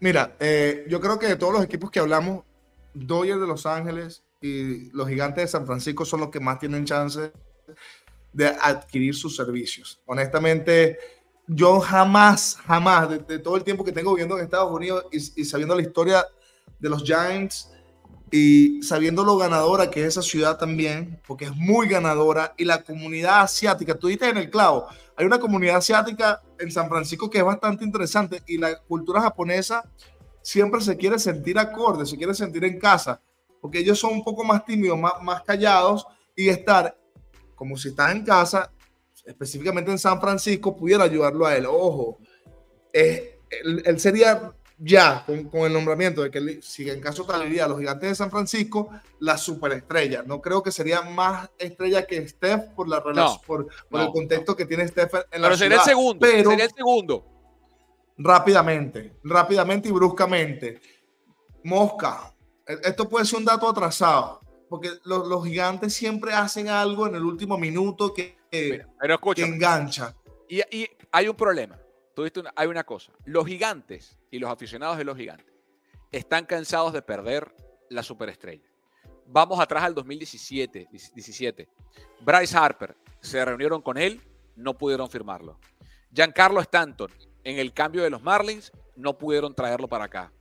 [0.01, 2.45] Mira, eh, yo creo que de todos los equipos que hablamos,
[2.95, 6.85] Dodgers de Los Ángeles, y los gigantes de San Francisco son los que más tienen
[6.85, 7.33] chance
[8.33, 10.01] de adquirir sus servicios.
[10.07, 10.99] Honestamente,
[11.47, 15.75] yo jamás, jamás, de, todo el tiempo que tengo viviendo en Estados Unidos y, sabiendo
[15.75, 16.27] la historia
[16.79, 17.71] de los Giants
[18.31, 22.83] y sabiendo lo ganadora que es esa ciudad también, porque es muy ganadora, y la
[22.83, 27.39] comunidad asiática, tú dices en el clavo, hay una comunidad asiática en San Francisco que
[27.39, 29.83] es bastante interesante y la cultura japonesa
[30.43, 33.21] siempre se quiere sentir acorde, se quiere sentir en casa
[33.61, 36.97] porque ellos son un poco más tímidos, más, más callados, y estar
[37.55, 38.73] como si está en casa,
[39.27, 41.67] específicamente en San Francisco, pudiera ayudarlo a él.
[41.67, 42.19] Ojo,
[42.93, 47.79] él, sería ya con, el nombramiento de que si en caso tal iría a los
[47.79, 50.23] gigantes de San Francisco, la superestrella.
[50.23, 54.67] No creo que sería más estrella que Steph por la relación, por, el contexto que
[54.67, 57.27] tiene Steph en la Pero sería el segundo, pero sería el segundo.
[58.17, 60.81] Rápidamente, rápidamente y bruscamente.
[61.65, 62.33] Mosca,
[62.69, 67.57] esto puede ser un dato atrasado, porque los, gigantes siempre hacen algo en el último
[67.57, 68.37] minuto que,
[69.37, 70.15] engancha.
[70.49, 70.61] Y,
[71.11, 71.79] hay un problema.
[72.15, 72.25] Tú
[72.57, 73.13] hay una cosa.
[73.25, 75.55] Los gigantes y los aficionados de los gigantes
[76.11, 77.55] están cansados de perder
[77.89, 78.69] la superestrella.
[79.27, 80.89] Vamos atrás al 2017.
[80.91, 81.69] 17.
[82.21, 84.21] Bryce Harper, se reunieron con él,
[84.57, 85.59] no pudieron firmarlo.
[86.13, 87.11] Giancarlo Stanton,
[87.45, 90.33] en el cambio de los Marlins, no pudieron traerlo para acá.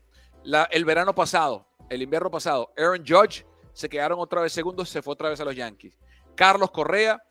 [0.72, 5.14] El verano pasado, el invierno pasado, Aaron Judge se quedaron otra vez segundos, se fue
[5.14, 5.98] otra vez a los Yankees.
[6.36, 7.22] Carlos Correa,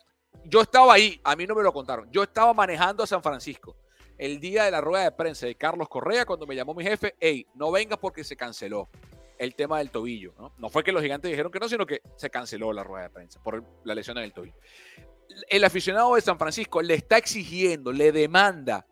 [0.45, 2.11] yo estaba ahí, a mí no me lo contaron.
[2.11, 3.77] Yo estaba manejando a San Francisco
[4.19, 7.15] el día de la rueda de prensa de Carlos Correa cuando me llamó mi jefe,
[7.21, 8.89] hey, no vengas porque se canceló
[9.39, 10.35] el tema del tobillo.
[10.39, 10.53] ¿no?
[10.59, 13.11] no fue que los gigantes dijeron que no, sino que se canceló la rueda de
[13.11, 14.57] prensa por la lesión en el tobillo.
[15.49, 18.87] El aficionado de San Francisco le está exigiendo, le demanda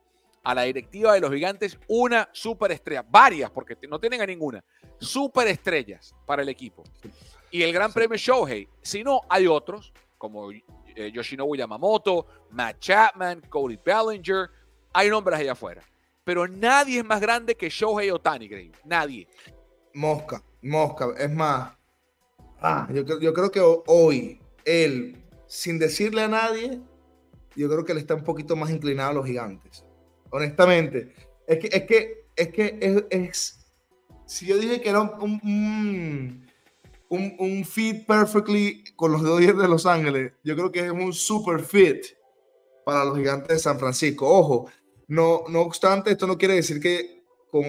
[0.44, 4.62] a la directiva de los gigantes una superestrella, varias, porque no tienen a ninguna,
[4.98, 6.85] superestrellas para el equipo.
[7.50, 13.40] Y el gran premio Shohei, si no, hay otros, como eh, Yoshinobu Yamamoto, Matt Chapman,
[13.48, 14.50] Cody Bellinger,
[14.92, 15.83] hay nombres allá afuera.
[16.24, 18.72] Pero nadie es más grande que Shohei Otani, Greg.
[18.85, 19.26] Nadie.
[19.94, 21.09] Mosca, mosca.
[21.18, 21.72] Es más,
[22.61, 26.80] ah, yo, yo creo que hoy él, sin decirle a nadie,
[27.57, 29.84] yo creo que él está un poquito más inclinado a los gigantes
[30.35, 31.14] honestamente.
[31.47, 33.66] Es que, es que, es que es,
[34.27, 36.47] si yo dije que era un, un,
[37.09, 41.12] un, un, fit perfectly con los Dodgers de Los Ángeles, yo creo que es un
[41.12, 42.05] super fit
[42.85, 44.29] para los gigantes de San Francisco.
[44.29, 44.70] Ojo,
[45.07, 47.64] no, no obstante, esto no quiere decir que con,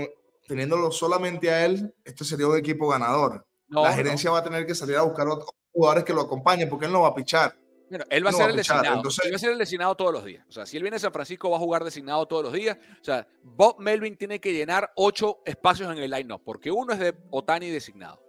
[0.47, 3.45] teniéndolo solamente a él, esto sería un equipo ganador.
[3.67, 6.87] la gerencia va a tener que salir a buscar otros jugadores que lo acompañen porque
[6.87, 7.55] él no va a pichar
[7.89, 9.01] él va a ser el designado.
[9.23, 10.45] él va a ser el designado todos los días.
[10.49, 12.77] O sea, si él viene a San Francisco, va a jugar designado todos los días.
[13.01, 16.99] O sea, Bob Melvin tiene que llenar ocho espacios en el line-up, porque uno es
[16.99, 18.21] de Otani designado.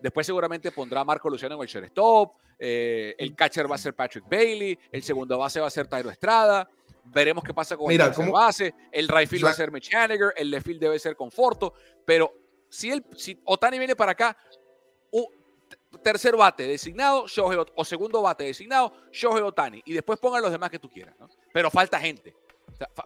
[0.00, 2.34] Después seguramente pondrá a Marco Luciano en el shortstop.
[2.58, 4.78] Eh, el catcher va a ser Patrick Bailey.
[4.90, 6.68] El segundo base va a ser Tyro Estrada.
[7.04, 8.74] Veremos qué pasa con el tercer base.
[8.90, 10.32] El right field va a ser Mitch Haniger.
[10.36, 11.74] El left field debe ser Conforto.
[12.04, 12.32] Pero
[12.68, 14.36] si, él, si Otani viene para acá,
[15.98, 19.82] tercer bate designado, Shohei o segundo bate designado, Shohei Otani.
[19.84, 21.14] Y después pongan los demás que tú quieras.
[21.52, 22.34] Pero falta gente.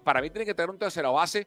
[0.05, 1.47] para mí tiene que tener un tercero base.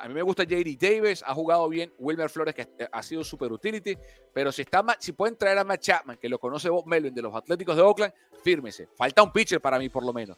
[0.00, 1.92] a mí me gusta JD Davis, ha jugado bien.
[1.98, 3.96] Wilmer Flores, que ha sido super utility.
[4.32, 7.22] Pero si, está, si pueden traer a Matt Chapman, que lo conoce Bob Melvin de
[7.22, 8.12] los Atléticos de Oakland,
[8.42, 8.88] fírmese.
[8.96, 10.36] Falta un pitcher para mí, por lo menos.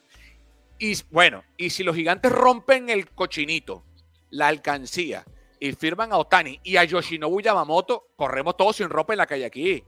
[0.79, 3.85] Y bueno, y si los gigantes rompen el cochinito,
[4.31, 5.25] la alcancía,
[5.61, 9.45] y firman a Otani y a Yoshinobu Yamamoto, corremos todos sin ropa en la calle
[9.45, 9.85] aquí.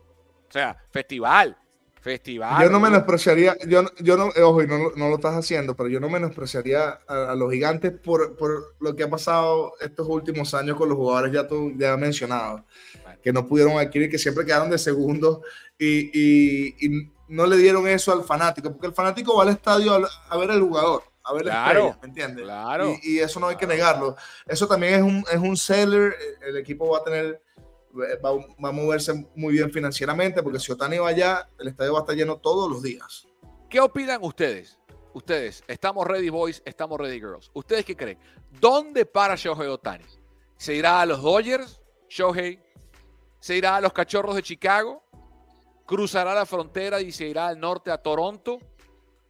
[0.52, 1.56] O sea, festival.
[2.02, 2.62] Festival.
[2.62, 5.98] Yo no menospreciaría, yo, yo no, ojo, y no, no, lo estás haciendo, pero yo
[5.98, 10.90] no menospreciaría a, los gigantes por, por, lo que ha pasado estos últimos años con
[10.90, 12.66] los jugadores, ya tú ya has mencionado,
[13.22, 15.40] que no pudieron adquirir, que siempre quedaron de segundo
[15.78, 19.94] y, y, y, no le dieron eso al fanático, porque el fanático va al estadio
[20.28, 22.44] a, ver al jugador, a ver la estrella, ¿me entiendes?
[22.44, 22.94] Claro.
[23.02, 24.16] Y, y, eso no hay que negarlo.
[24.46, 26.14] Eso también es un, es un seller,
[26.46, 27.40] el equipo va a tener
[27.94, 32.02] va, a moverse muy bien financieramente, porque si Otani va allá, el estadio va a
[32.02, 33.26] estar lleno todos los días.
[33.68, 34.78] ¿Qué opinan ustedes?
[35.14, 37.50] Ustedes, estamos ready boys, estamos ready girls.
[37.52, 38.18] ¿Ustedes qué creen?
[38.60, 40.04] ¿Dónde para Shohei Otani?
[40.56, 42.62] ¿Se irá a los Dodgers, Shohei?
[43.40, 45.02] ¿Se irá a los Cachorros de Chicago?
[45.86, 48.58] ¿Cruzará la frontera y se irá al norte a Toronto?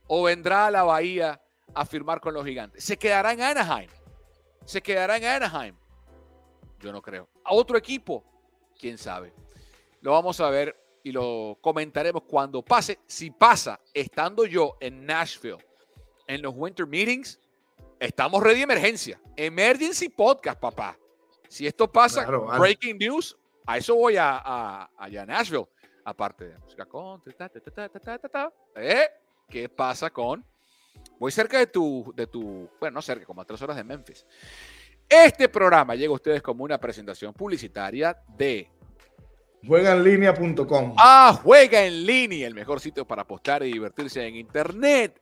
[0.06, 1.42] ¿O vendrá a la Bahía
[1.74, 2.84] a firmar con los gigantes?
[2.84, 3.90] ¿Se quedará en Anaheim?
[4.64, 5.74] ¿Se quedará en Anaheim?
[6.78, 7.28] Yo no creo.
[7.44, 8.22] ¿A otro equipo?
[8.82, 9.32] Quién sabe.
[10.00, 12.98] Lo vamos a ver y lo comentaremos cuando pase.
[13.06, 15.64] Si pasa, estando yo en Nashville,
[16.26, 17.38] en los Winter Meetings,
[18.00, 19.20] estamos ready emergencia.
[19.36, 20.98] Emergency Podcast, papá.
[21.48, 22.26] Si esto pasa,
[22.58, 25.68] breaking news, a eso voy a, allá a Nashville.
[26.04, 27.22] Aparte de música con...
[28.74, 29.08] ¿Eh?
[29.48, 30.44] ¿Qué pasa con...?
[31.18, 34.26] Voy cerca de tu, de tu, bueno, no cerca, como a tres horas de Memphis.
[35.08, 38.68] Este programa llega a ustedes como una presentación publicitaria de
[39.66, 40.94] juegaenlinea.com.
[40.98, 45.20] Ah, juega en línea, el mejor sitio para apostar y divertirse en internet.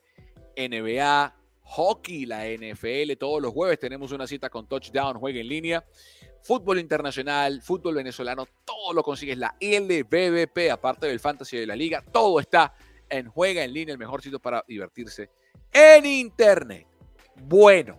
[0.57, 5.85] NBA, hockey, la NFL, todos los jueves tenemos una cita con Touchdown, juega en línea.
[6.43, 12.03] Fútbol internacional, fútbol venezolano, todo lo consigues la LBBP, aparte del fantasy de la liga,
[12.13, 12.75] todo está
[13.11, 15.31] en Juega en línea, el mejor sitio para divertirse
[15.73, 16.87] en internet.
[17.43, 17.99] Bueno,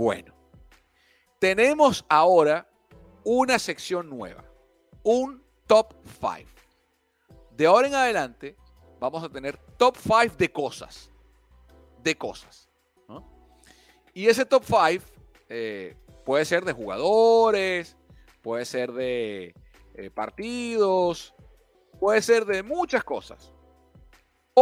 [0.00, 0.32] bueno,
[1.38, 2.66] tenemos ahora
[3.22, 4.42] una sección nueva,
[5.02, 6.50] un top 5.
[7.50, 8.56] De ahora en adelante
[8.98, 11.10] vamos a tener top 5 de cosas.
[12.02, 12.70] De cosas.
[14.14, 15.04] Y ese top 5
[15.50, 17.94] eh, puede ser de jugadores,
[18.40, 19.54] puede ser de
[19.96, 21.34] eh, partidos,
[21.98, 23.52] puede ser de muchas cosas.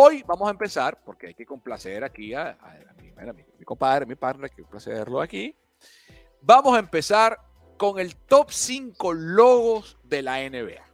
[0.00, 2.56] Hoy vamos a empezar, porque hay que complacer aquí a,
[3.02, 5.56] mi, mi, compadre, mi partner, que complacerlo aquí.
[6.40, 7.36] Vamos a empezar
[7.76, 10.84] con el top 5 logos de la NBA.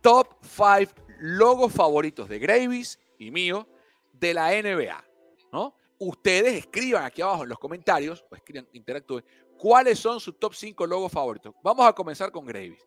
[0.00, 3.68] top 5 logos favoritos de Gravis y mío
[4.12, 5.04] de la NBA.
[5.52, 5.76] ¿no?
[6.00, 9.24] Ustedes escriban aquí abajo en los comentarios o escriban, interactúen,
[9.56, 11.54] cuáles son sus top 5 logos favoritos.
[11.62, 12.84] Vamos a comenzar con Gravis.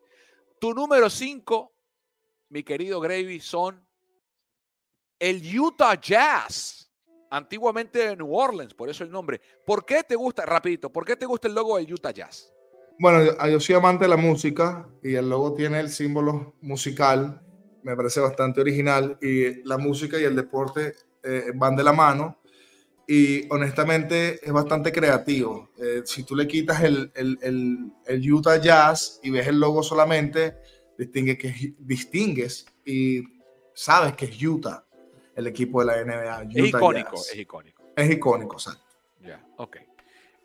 [0.59, 1.71] Tu número 5,
[2.49, 3.86] mi querido Gravis, son
[5.19, 6.89] el Utah Jazz,
[7.29, 9.41] antiguamente de New Orleans, por eso el nombre.
[9.65, 12.51] ¿Por qué te gusta, rapidito, por qué te gusta el logo del Utah Jazz?
[12.99, 17.41] Bueno, yo soy amante de la música y el logo tiene el símbolo musical,
[17.83, 22.39] me parece bastante original y la música y el deporte eh, van de la mano
[23.07, 25.69] y honestamente es bastante creativo.
[25.77, 30.57] Eh, si tú le quitas el, el, el, Utah Jazz y ves el logo solamente,
[30.97, 33.23] distingues y
[33.73, 34.86] sabes que es Utah
[35.37, 36.43] el equipo de la NBA.
[36.51, 37.83] es icónico, es icónico.
[37.95, 38.83] Es icónico, exacto.
[39.21, 39.77] Ya, ok.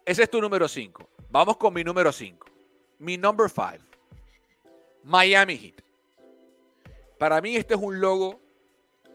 [0.04, 1.08] Ese es tu número 5.
[1.30, 2.46] Vamos con mi número 5.
[2.98, 3.70] Mi number 5.
[5.04, 5.82] Miami Heat.
[7.18, 8.38] Para mí este es un logo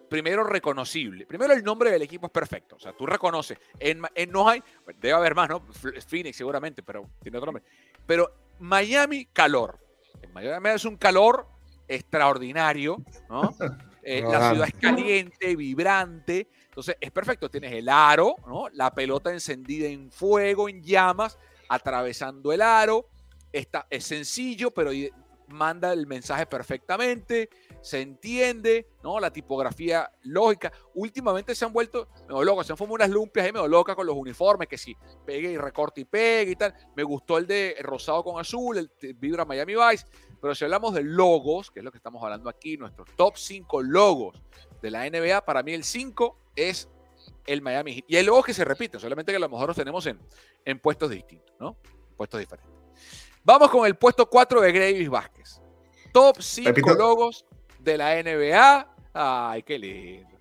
[0.10, 1.28] primero reconocible.
[1.28, 2.78] Primero el nombre del equipo es perfecto.
[2.78, 3.60] O sea, tú reconoces.
[3.80, 4.64] En, no hay,
[5.00, 5.62] debe haber más, ¿no?
[6.08, 7.64] Phoenix seguramente, pero tiene otro nombre.
[8.08, 9.78] Pero Miami, calor.
[10.24, 11.48] En Miami es un calor
[11.88, 12.98] extraordinario,
[13.30, 13.56] ¿no?
[14.10, 16.48] Eh, la ciudad es caliente, vibrante.
[16.70, 17.50] Entonces es perfecto.
[17.50, 18.70] Tienes el aro, ¿no?
[18.72, 23.10] La pelota encendida en fuego, en llamas, atravesando el aro.
[23.52, 24.92] Está, es sencillo, pero
[25.48, 27.50] manda el mensaje perfectamente,
[27.82, 29.20] se entiende, ¿no?
[29.20, 30.72] La tipografía lógica.
[30.94, 34.06] Últimamente se han vuelto medio locos, se han formado unas lumpias ahí medio locas con
[34.06, 36.74] los uniformes, que si pegue y recorte y pegue y tal.
[36.96, 40.06] Me gustó el de rosado con azul, el Vibra Miami Vice.
[40.42, 43.82] Pero si hablamos de logos, que es lo que estamos hablando aquí, nuestros top 5
[43.84, 44.42] logos
[44.82, 46.90] de la NBA, para mí el 5 es
[47.46, 48.06] el Miami Heat.
[48.08, 50.20] Y hay logos que se repiten, solamente que a lo mejor los tenemos en,
[50.66, 51.76] en puestos distintos, ¿no?
[52.16, 52.77] Puestos diferentes.
[53.48, 55.62] Vamos con el puesto 4 de Gravis Vázquez.
[56.12, 57.46] Top 5 logos
[57.80, 58.96] de la NBA.
[59.14, 60.38] Ay, qué lindo.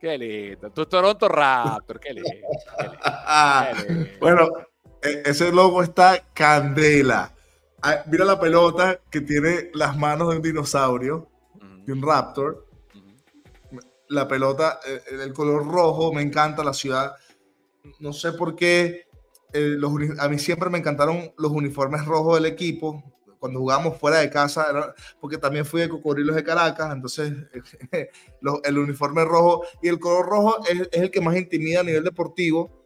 [0.00, 0.68] Qué lindo.
[0.72, 2.28] Tu Toronto Raptor, qué lindo.
[2.28, 4.10] Qué lindo.
[4.18, 4.48] bueno,
[5.00, 7.32] e, ese logo está candela.
[7.80, 11.28] Ah, mira la pelota que tiene las manos de un dinosaurio,
[11.84, 12.66] de un raptor.
[14.08, 17.14] La pelota, eh, el color rojo, me encanta la ciudad.
[18.00, 19.07] No sé por qué.
[19.52, 19.78] Eh,
[20.18, 23.02] a mí siempre me encantaron los uniformes rojos del equipo.
[23.38, 27.32] Cuando jugamos fuera de casa, porque también fui de Cocodrilos de Caracas, entonces
[28.64, 32.76] el uniforme rojo y el color rojo es, el que más intimida a nivel deportivo.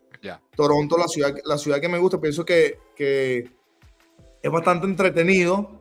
[0.55, 3.51] Toronto, la ciudad, la ciudad que me gusta, pienso que, que
[4.42, 5.81] es bastante entretenido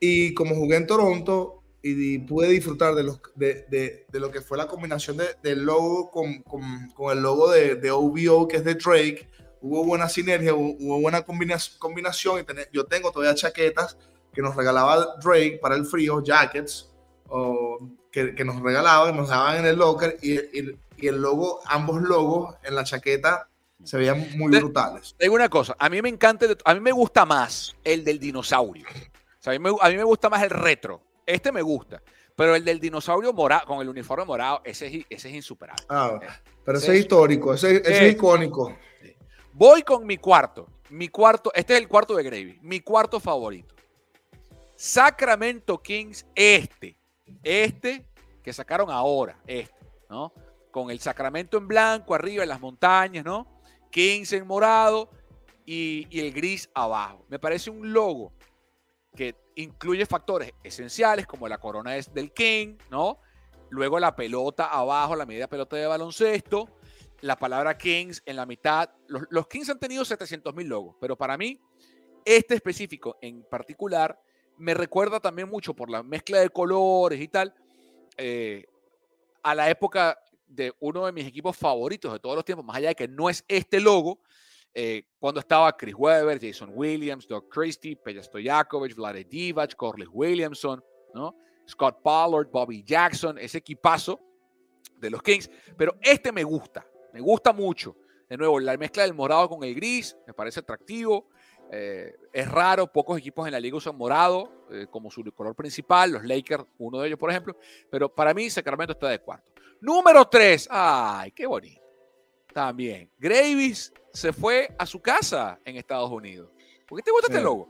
[0.00, 4.40] y como jugué en Toronto y, pude disfrutar de, los, de, de, de, lo que
[4.40, 8.64] fue la combinación del logo con, con, con, el logo de, de OVO que es
[8.64, 9.28] de Drake,
[9.62, 13.96] hubo buena sinergia, hubo, buena combinación y yo tengo todavía chaquetas
[14.32, 16.90] que nos regalaba Drake para el frío, jackets,
[17.28, 17.78] o,
[18.10, 22.02] que, que, nos regalaban, nos daban en el locker y, y, y el logo, ambos
[22.02, 23.48] logos en la chaqueta
[23.84, 25.14] se veían muy brutales.
[25.18, 28.86] Tengo una cosa, a mí me encanta, a mí me gusta más el del dinosaurio.
[29.44, 31.02] a, mí me, gusta más el retro.
[31.26, 32.02] Este me gusta.
[32.34, 35.84] Pero el del dinosaurio morado, con el uniforme morado, ese es, ese es insuperable.
[35.88, 36.18] Ah,
[36.64, 38.74] pero ese, es histórico, ese, es icónico.
[39.52, 40.66] Voy con mi cuarto.
[40.90, 42.58] Mi cuarto, este es el cuarto de Gravy.
[42.62, 43.74] Mi cuarto favorito.
[44.76, 46.96] Sacramento Kings, este.
[47.42, 48.06] Este
[48.42, 49.74] que sacaron ahora, este,
[50.08, 50.32] ¿no?
[50.70, 53.46] Con el Sacramento en blanco arriba en las montañas, ¿no?
[53.90, 55.10] 15 en morado
[55.64, 57.24] y, el gris abajo.
[57.28, 58.32] Me parece un logo
[59.14, 63.18] que incluye factores esenciales como la corona es del King, ¿no?
[63.70, 66.68] Luego la pelota abajo, la media pelota de baloncesto,
[67.22, 68.90] la palabra Kings en la mitad.
[69.08, 71.58] Los, Kings han tenido 700 mil logos, pero para mí,
[72.24, 74.20] este específico en particular
[74.58, 77.54] me recuerda también mucho por la mezcla de colores y tal,
[78.16, 78.66] eh,
[79.42, 82.88] a la época de uno de mis equipos favoritos de todos los tiempos, más allá
[82.88, 84.20] de que no es este logo,
[84.74, 90.82] eh, cuando estaba Chris Webber, Jason Williams, Doug Christie, Peja Stojakovic, Vlade Divac, Corliss Williamson,
[91.14, 91.36] ¿no?
[91.68, 94.20] Scott Pollard, Bobby Jackson, ese equipazo
[94.98, 95.50] de los Kings.
[95.76, 97.96] Pero este me gusta, me gusta mucho.
[98.28, 101.28] De nuevo, la mezcla del morado con el gris me parece atractivo.
[101.70, 106.12] Eh, es raro, pocos equipos en la liga usan morado eh, como su color principal,
[106.12, 107.56] los Lakers, uno de ellos, por ejemplo.
[107.90, 109.52] Pero para mí, Sacramento está de cuarto.
[109.80, 110.68] Número 3.
[110.70, 111.80] Ay, qué bonito.
[112.52, 113.10] También.
[113.18, 116.50] Gravis se fue a su casa en Estados Unidos.
[116.86, 117.68] ¿Por qué te gusta este logo?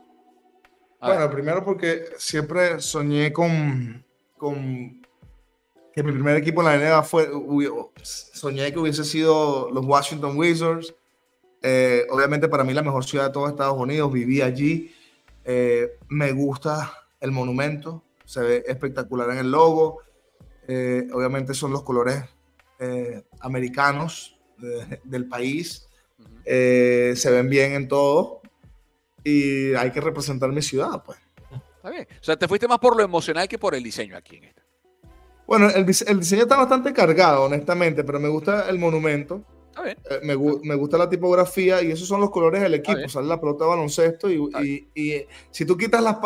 [1.01, 4.05] bueno, primero porque siempre soñé con,
[4.37, 5.02] con
[5.93, 7.29] que mi primer equipo en la NBA fue,
[8.03, 10.95] soñé que hubiese sido los Washington Wizards.
[11.63, 14.95] Eh, obviamente para mí la mejor ciudad de todo Estados Unidos, viví allí.
[15.45, 19.99] Eh, me gusta el monumento, se ve espectacular en el logo.
[20.67, 22.23] Eh, obviamente son los colores
[23.41, 24.37] americanos
[25.05, 25.89] del país.
[26.45, 28.41] Se ven bien en todo
[29.23, 31.19] y hay que representar mi ciudad, pues.
[31.77, 32.09] Está bien.
[32.21, 34.62] O sea, te fuiste más por lo emocional que por el diseño aquí en esta.
[35.47, 39.45] Bueno, el, el diseño está bastante cargado, honestamente, pero me gusta el monumento.
[39.85, 43.09] Eh, me, me, gusta la tipografía y esos son los colores del equipo.
[43.09, 46.21] Sale la pelota de baloncesto y, y, si tú quitas la,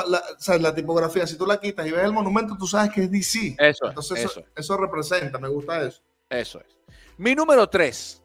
[0.59, 3.57] la, tipografía, si tú la quitas y ves el monumento, tú sabes que es DC.
[3.59, 6.03] Eso Entonces eso, eso, representa, me gusta eso.
[6.29, 6.77] Eso es.
[7.19, 8.23] Mi número 3,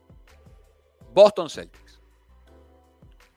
[1.14, 2.02] Boston Celtics.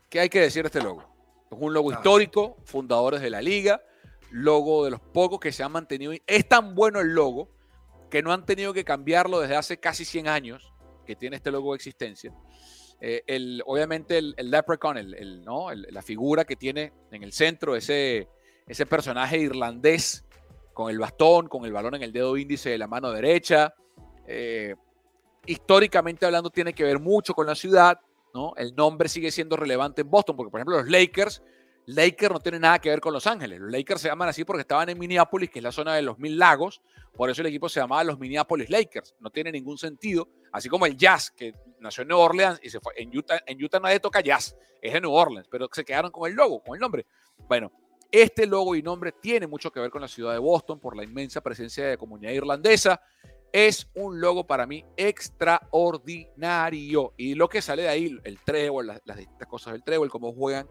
[0.09, 1.05] ¿Qué hay que decir de este logo?
[1.51, 3.83] Es un logo histórico, fundadores de la liga,
[4.35, 6.13] logo de los pocos que se han mantenido.
[6.27, 7.49] Es tan bueno el logo
[8.11, 10.73] que no han tenido que cambiarlo desde hace casi 100 años
[11.07, 12.35] que tiene este logo de existencia.
[13.01, 13.23] Eh,
[13.65, 15.73] obviamente el, leprechaun, el, ¿no?
[15.73, 18.29] la figura que tiene en el centro, ese,
[18.89, 20.25] personaje irlandés
[20.73, 23.73] con el bastón, con el balón en el dedo índice de la mano derecha.
[24.27, 24.75] Eh,
[25.47, 28.01] históricamente hablando tiene que ver mucho con la ciudad.
[28.57, 31.41] El nombre sigue siendo relevante en Boston, porque por ejemplo los Lakers
[31.87, 33.61] Lakers no tiene nada que ver con Los Ángeles.
[33.61, 36.19] Los Lakers se llaman así porque estaban en Minneapolis, que es la zona de los
[36.19, 36.81] Mil Lagos.
[37.15, 39.15] Por eso el equipo se llamaba los Minneapolis Lakers.
[39.21, 40.29] No tiene ningún sentido.
[40.53, 42.95] Así como el Jazz, que nació en New Orleans y se fue.
[42.97, 44.57] En Utah, en Utah nadie toca jazz.
[44.81, 47.07] Es de New Orleans, pero se quedaron con el logo, con el nombre.
[47.49, 47.71] Bueno,
[48.11, 51.05] este logo y nombre tiene mucho que ver con la ciudad de Boston por la
[51.05, 53.01] inmensa presencia de comunidad irlandesa.
[53.53, 57.15] Es un logo para mí extraordinario.
[57.17, 60.33] Y lo que sale de ahí, el trébol, las, las distintas cosas del trébol, cómo
[60.33, 60.69] juegan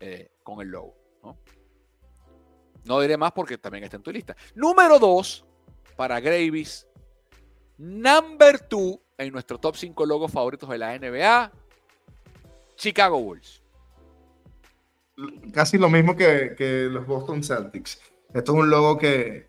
[0.00, 0.94] eh, con el logo.
[1.22, 1.38] ¿no?
[2.86, 4.36] no diré más porque también está en tu lista.
[4.54, 5.44] Número 2
[5.96, 6.86] para Gravis.
[7.78, 11.52] Number 2 en nuestro top 5 logos favoritos de la NBA.
[12.76, 13.62] Chicago Bulls.
[15.52, 18.00] Casi lo mismo que, los Boston Celtics.
[18.34, 19.48] Esto es un logo que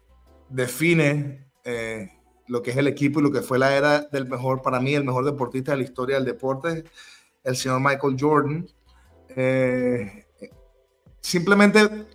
[0.49, 2.09] define eh,
[2.47, 4.95] lo que es el equipo y lo que fue la era del mejor, para mí,
[4.95, 6.85] el mejor deportista de la historia del deporte,
[7.43, 8.67] el señor Michael Jordan.
[9.29, 10.26] Eh,
[11.21, 12.07] simplemente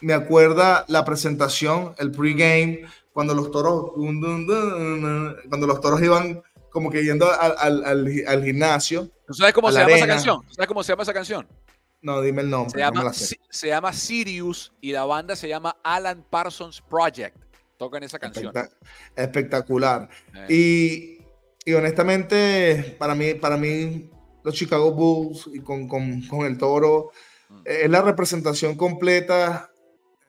[0.00, 2.82] me acuerda la presentación, el pregame,
[3.12, 7.84] cuando los toros, cuando los toros iban como que yendo al,
[8.26, 9.08] al, gimnasio.
[9.30, 10.40] sabes cómo se llama esa canción?
[10.50, 11.46] ¿Sabes cómo se llama esa canción?
[12.02, 12.82] No, dime el nombre.
[13.48, 17.36] Se llama, Sirius y la banda se llama Alan Parsons Project.
[17.78, 18.52] Tocan esa canción.
[19.16, 20.08] espectacular.
[20.48, 21.18] Eh.
[21.64, 24.10] Y, honestamente, para mí, para mí,
[24.42, 27.12] los Chicago Bulls y con, con, con el toro
[27.64, 29.70] es la representación completa.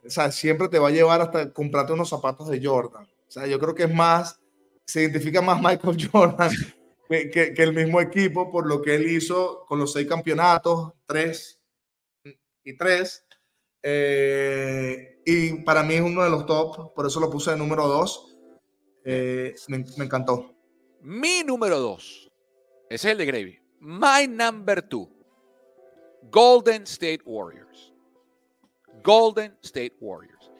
[0.05, 3.03] O sea, siempre te va a llevar hasta comprarte unos zapatos de Jordan.
[3.05, 4.39] O sea, yo creo que es más,
[4.85, 6.51] se identifica más Michael Jordan
[7.09, 11.59] que, que, el mismo equipo por lo que él hizo con los seis campeonatos, tres
[12.63, 13.25] y tres.
[13.83, 17.87] Eh, y para mí es uno de los top, por eso lo puse de número
[17.87, 18.35] dos.
[19.03, 20.55] Eh, me, me, encantó.
[21.01, 22.31] Mi número dos,
[22.89, 23.59] ese es el de Gravy.
[23.79, 25.14] My number two
[26.31, 27.93] Golden State Warriors.
[29.03, 30.51] Golden State Warriors.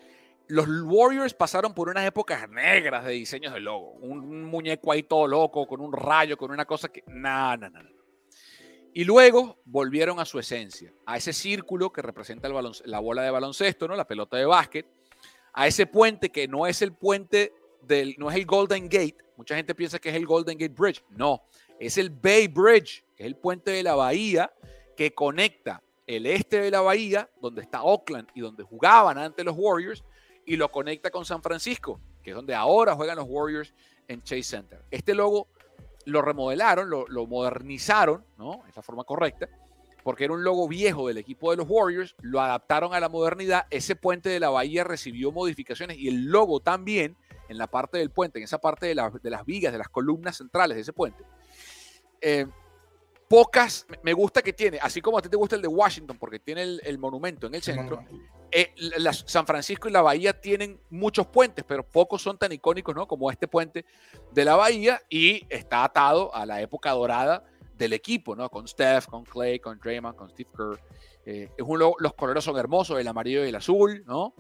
[0.48, 3.94] Los Warriors pasaron por unas épocas negras de diseños de logo.
[3.94, 7.04] Un muñeco ahí todo loco, con un rayo, con una cosa que...
[7.08, 7.96] No, no, no.
[8.94, 12.54] Y luego volvieron a su esencia, a ese círculo que representa el
[12.86, 13.96] la bola de baloncesto, ¿no?
[13.96, 14.86] la pelota de básquet,
[15.52, 19.18] a ese puente que no es el puente del, no es el Golden Gate.
[19.36, 21.04] Mucha gente piensa que es el Golden Gate Bridge.
[21.10, 21.44] No,
[21.78, 24.54] es el Bay Bridge, que es el puente de la bahía
[24.96, 29.56] que conecta el este de la bahía, donde está Oakland y donde jugaban antes los
[29.58, 30.04] Warriors,
[30.46, 33.74] y lo conecta con San Francisco, que es donde ahora juegan los Warriors
[34.08, 34.84] en Chase Center.
[34.92, 35.48] Este logo
[36.06, 38.64] lo remodelaron, lo, modernizaron, ¿no?
[38.68, 39.50] Es la forma correcta,
[40.04, 43.66] porque era un logo viejo del equipo de los Warriors, lo adaptaron a la modernidad,
[43.72, 47.18] ese puente de la bahía recibió modificaciones y el logo también
[47.50, 50.76] en la parte del puente, en esa parte de, las vigas, de las columnas centrales
[50.76, 51.24] de ese puente.
[52.22, 52.46] Eh,
[53.28, 56.40] pocas, me gusta que tiene, así como a ti te gusta el de Washington, porque
[56.40, 58.04] tiene el, monumento en el centro,
[58.52, 58.74] eh,
[59.26, 63.08] San Francisco y la Bahía tienen muchos puentes, pero pocos son tan icónicos, ¿no?
[63.08, 63.86] Como este puente
[64.32, 67.44] de la Bahía y está atado a la época dorada
[67.78, 68.50] del equipo, ¿no?
[68.50, 70.80] Con Steph, con Clay, con Draymond, con Steve Kerr.
[71.26, 74.34] Eh, es un los colores son hermosos, el amarillo y el azul, ¿no?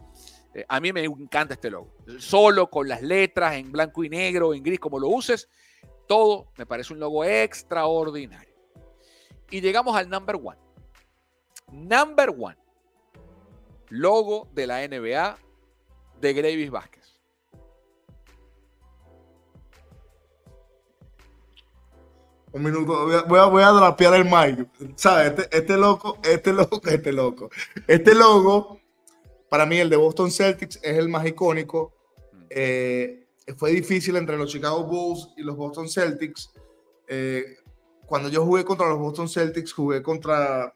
[0.53, 1.93] Eh, a mí me encanta este logo.
[2.19, 5.49] Solo con las letras en blanco y negro, en gris, como lo uses,
[6.07, 8.54] todo me parece un logo extraordinario.
[9.49, 10.57] Y llegamos al number one.
[11.71, 12.57] Number one.
[13.89, 15.37] Logo de la NBA
[16.21, 17.05] de Gravis Vázquez.
[22.51, 24.67] Un minuto, voy a, voy a drapear el mic.
[24.95, 25.31] ¿Sabes?
[25.31, 27.49] Este, este, loco, este loco, este loco.
[27.85, 28.79] Este logo
[29.49, 31.93] para mí el de Boston Celtics es el más icónico.
[32.31, 32.45] Mm.
[32.49, 33.27] Eh,
[33.57, 36.51] fue difícil entre los Chicago Bulls y los Boston Celtics.
[37.07, 37.57] Eh,
[38.05, 40.73] cuando yo jugué contra los Boston Celtics, jugué contra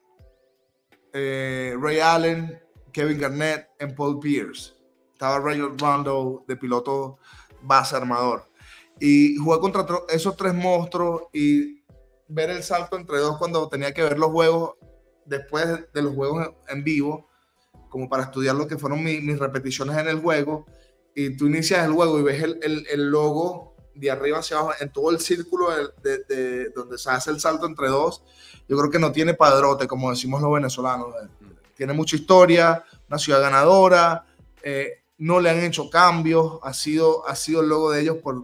[1.14, 2.60] eh, Ray Allen,
[2.92, 4.74] Kevin Garnett y Paul Pierce.
[5.14, 7.20] Estaba Ray Rondo de piloto
[7.62, 8.50] base armador.
[9.00, 11.84] Y jugué contra esos tres monstruos y
[12.28, 14.76] ver el salto entre dos cuando tenía que ver los juegos
[15.26, 17.28] después de los juegos en vivo,
[17.90, 20.66] como para estudiar lo que fueron mis, repeticiones en el juego.
[21.16, 24.74] Y tú inicias el juego y ves el, el, el logo de arriba hacia abajo,
[24.80, 25.70] en todo el círculo
[26.02, 28.24] de, de, donde se hace el salto entre dos,
[28.68, 31.08] yo creo que no tiene padrote, como decimos los venezolanos.
[31.76, 34.26] Tiene mucha historia, una ciudad ganadora,
[34.62, 38.44] eh, no le han hecho cambios, ha sido, ha sido el logo de ellos por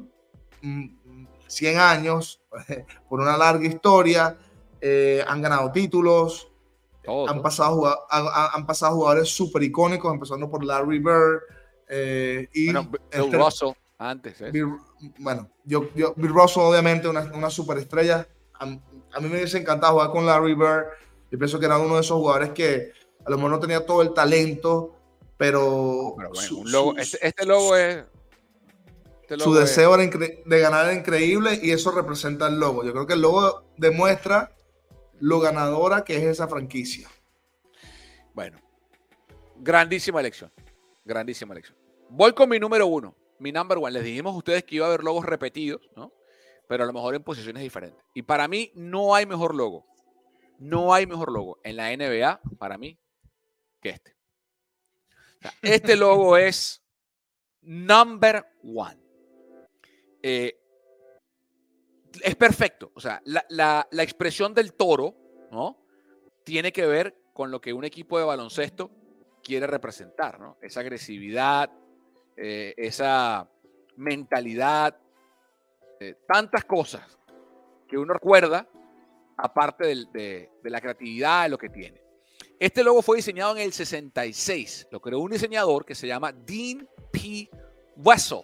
[1.48, 2.42] 100 años,
[3.10, 4.38] por una larga historia,
[4.82, 6.52] eh, han ganado títulos,
[7.08, 11.42] han, pasado, han, han, pasado jugadores súper icónicos, empezando por Larry Bird.
[11.88, 14.42] Eh, y bueno, Bill Russell antes.
[14.42, 14.52] ¿eh?
[15.18, 18.28] Bueno, yo, yo, Bill Russell obviamente una, una superestrella.
[18.54, 20.86] A, a, mí me hubiese encantado jugar con Larry Bird.
[21.32, 22.92] Yo pienso que era uno de esos jugadores que
[23.26, 24.96] a lo mejor no tenía todo el talento,
[25.38, 26.14] pero...
[26.18, 28.06] pero bueno, su, un logo, su, este, este, logo es...
[29.22, 30.12] Este logo su deseo es...
[30.46, 32.84] de ganar era increíble y eso representa el logo.
[32.84, 34.56] Yo creo que el logo demuestra
[35.20, 37.10] lo ganadora que es esa franquicia.
[38.34, 38.60] Bueno,
[39.58, 40.52] grandísima elección.
[41.04, 41.78] Grandísima elección.
[42.10, 43.92] Voy con mi número uno, mi number one.
[43.92, 46.12] Les dijimos a ustedes que iba a haber logos repetidos, ¿no?
[46.68, 48.04] Pero a lo mejor en posiciones diferentes.
[48.14, 49.86] Y para mí no hay mejor logo.
[50.58, 52.98] No hay mejor logo en la NBA, para mí,
[53.82, 54.16] que este.
[55.38, 56.82] O sea, este logo es
[57.62, 59.00] number one.
[60.24, 60.58] Eh,
[62.24, 62.92] es perfecto.
[62.96, 65.16] O sea, la, la, la, expresión del toro,
[65.52, 65.86] ¿no?
[66.44, 68.92] Tiene que ver con lo que un equipo de baloncesto
[69.44, 70.58] quiere representar, ¿no?
[70.62, 71.70] Esa agresividad,
[72.38, 73.50] eh, esa
[73.96, 74.98] mentalidad,
[76.28, 77.18] tantas cosas
[77.88, 78.68] que uno recuerda,
[79.38, 82.02] aparte de, la creatividad, de lo que tiene.
[82.60, 84.88] Este logo fue diseñado en el 66.
[84.92, 87.50] Lo creó un diseñador que se llama Dean P.
[87.98, 88.42] Wessel.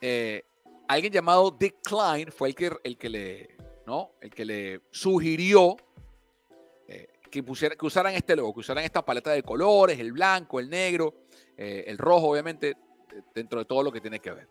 [0.00, 0.44] Eh,
[0.88, 4.12] alguien llamado Dick Klein fue el que, el que, le, ¿no?
[4.20, 5.76] el que le sugirió
[7.42, 11.14] que, que usaran este logo, que usaran esta paleta de colores, el blanco, el negro,
[11.56, 12.76] eh, el rojo, obviamente,
[13.34, 14.48] dentro de todo lo que tiene que ver.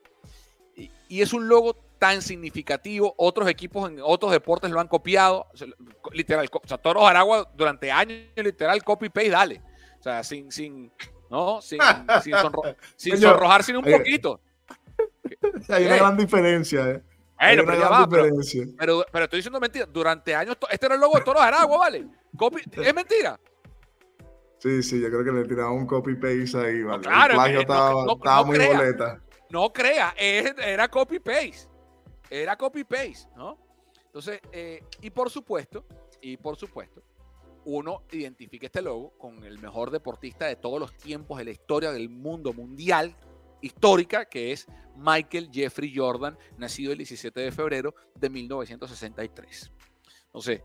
[0.75, 5.47] Y, y, es un logo tan significativo, otros equipos en otros deportes lo han copiado,
[6.11, 9.61] literal, o sea, Toros Aragua durante años, literal, copy-paste, dale.
[9.99, 10.91] O sea, sin, sin,
[11.29, 11.61] ¿no?
[11.61, 11.79] Sin,
[12.21, 12.61] sin, sonro,
[12.95, 14.41] sin sonrojar, sin un poquito.
[15.69, 17.01] Hay una gran diferencia, ¿eh?
[17.37, 18.29] Bueno, pero, ya va, pero,
[18.77, 19.85] pero, pero, estoy diciendo mentira.
[19.85, 22.07] Durante años, este era el logo de Toros Aragua, ¿vale?
[22.37, 23.39] Copy, ¿Es mentira?
[24.59, 27.03] Sí, sí, yo creo que le tiraba un copy-paste ahí, ¿vale?
[27.03, 29.21] No, claro, el plagio no, estaba, no, estaba muy crea, boleta.
[29.49, 31.69] No crea, era copy-paste.
[32.29, 33.59] Era copy-paste, ¿no?
[34.05, 35.85] Entonces, eh, y por supuesto,
[36.21, 37.03] y por supuesto,
[37.65, 41.91] uno identifica este logo con el mejor deportista de todos los tiempos de la historia
[41.91, 43.15] del mundo mundial,
[43.61, 49.71] histórica, que es Michael Jeffrey Jordan, nacido el 17 de febrero de 1963.
[50.27, 50.61] Entonces,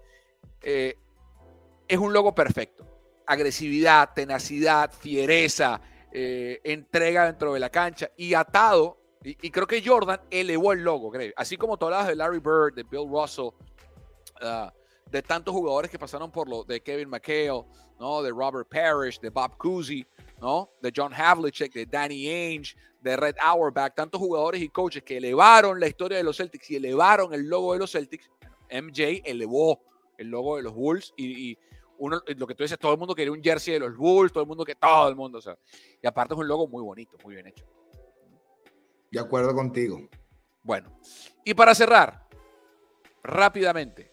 [0.63, 0.95] eh,
[1.87, 2.87] es un logo perfecto.
[3.27, 5.81] Agresividad, tenacidad, fiereza,
[6.13, 8.99] eh, entrega dentro de la cancha y atado.
[9.23, 12.85] Y, creo que Jordan elevó el logo, así como tú hablabas de Larry Bird, de
[12.85, 13.51] Bill Russell,
[14.41, 14.71] uh,
[15.11, 17.67] de tantos jugadores que pasaron por lo de Kevin McHale,
[17.99, 18.23] ¿no?
[18.23, 20.07] de Robert Parrish, de Bob Cousy,
[20.41, 20.71] ¿no?
[20.81, 25.79] de John Havlicek, de Danny Ainge, de Red Auerbach, tantos jugadores y coaches que elevaron
[25.79, 28.31] la historia de los Celtics y elevaron el logo de los Celtics.
[28.71, 29.83] MJ elevó
[30.19, 31.59] el logo de los Bulls y, y
[31.99, 34.43] uno, lo que tú dices, todo el mundo quería un jersey de los Bulls, todo
[34.43, 35.57] el mundo que todo el mundo, o sea,
[36.03, 37.65] y aparte es un logo muy bonito, muy bien hecho.
[39.11, 40.09] De acuerdo contigo.
[40.63, 40.99] Bueno,
[41.45, 42.27] y para cerrar,
[43.23, 44.13] rápidamente,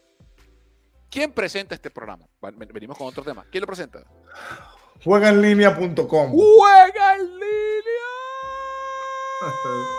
[1.10, 2.28] ¿quién presenta este programa?
[2.74, 3.46] Venimos con otro tema.
[3.50, 4.04] ¿Quién lo presenta?
[5.04, 6.32] Juegaenlinea.com.
[6.32, 7.58] Juega en línea.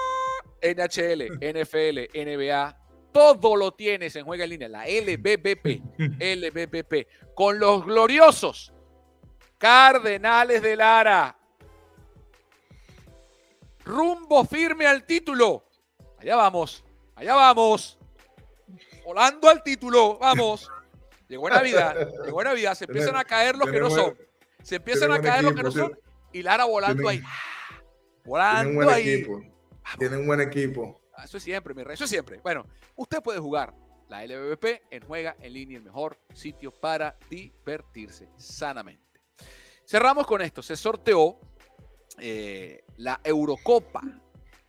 [0.63, 2.77] NHL, NFL, NBA,
[3.13, 5.81] todo lo tienes en Juega en Línea, la LBBP,
[6.19, 8.73] LBBP, con los gloriosos
[9.59, 11.37] Cardenales de Lara.
[13.85, 15.65] Rumbo firme al título.
[16.21, 16.85] Allá vamos,
[17.17, 17.99] allá vamos.
[19.05, 20.71] Volando al título, vamos.
[21.29, 24.17] Llegó Navidad, llegó Navidad, se empiezan a caer los que no son.
[24.63, 25.99] Se empiezan a caer los que no son
[26.33, 27.23] y Lara volando ahí.
[28.25, 29.09] Volando tienen buen ahí.
[29.09, 29.43] Equipo.
[29.99, 31.01] Tienen un buen equipo.
[31.25, 32.39] Eso es siempre, mi rey, eso es siempre.
[32.43, 33.75] Bueno, usted puede jugar
[34.09, 39.21] la LBBP en Juega en línea, el mejor sitio para divertirse sanamente.
[39.85, 40.63] Cerramos con esto.
[40.63, 41.41] Se sorteó
[42.19, 44.03] eh, la Eurocopa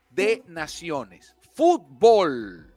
[0.10, 1.36] de Naciones.
[1.54, 2.74] Fútbol.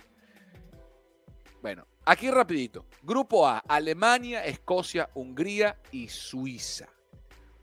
[1.63, 2.87] Bueno, aquí rapidito.
[3.03, 6.89] Grupo A, Alemania, Escocia, Hungría y Suiza.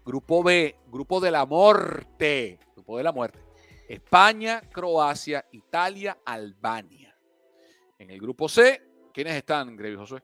[0.09, 2.57] Grupo B, Grupo de la Muerte.
[2.73, 3.37] Grupo de la Muerte.
[3.87, 7.15] España, Croacia, Italia, Albania.
[7.99, 8.81] En el grupo C,
[9.13, 10.23] ¿quiénes están, Grevi Josué?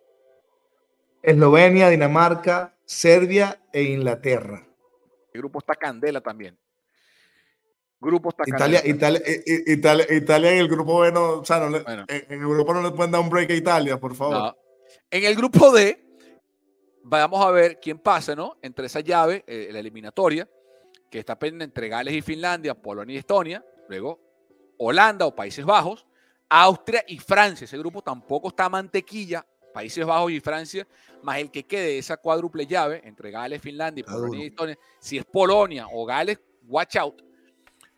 [1.22, 4.68] Eslovenia, Dinamarca, Serbia e Inglaterra.
[5.32, 6.58] El grupo está Candela también.
[8.00, 11.60] Grupo está Italia, Italia, eh, eh, Italia, Italia, en el grupo B no, o sea,
[11.60, 14.58] no le, en, el grupo no le pueden dar un break a Italia, por favor.
[15.12, 16.05] En el grupo D,
[17.08, 18.58] vamos a ver quién pasa, ¿no?
[18.62, 20.50] Entre esa llave, eh, la eliminatoria,
[21.10, 24.20] que está pendiente entre Gales y Finlandia, Polonia y Estonia, luego
[24.78, 26.06] Holanda o Países Bajos,
[26.50, 27.66] Austria y Francia.
[27.66, 30.88] Ese grupo tampoco está mantequilla, Países Bajos y Francia,
[31.22, 34.78] más el que quede esa cuádruple llave entre Gales, Finlandia y Polonia y Estonia.
[35.00, 37.22] Si es Polonia o Gales, watch out.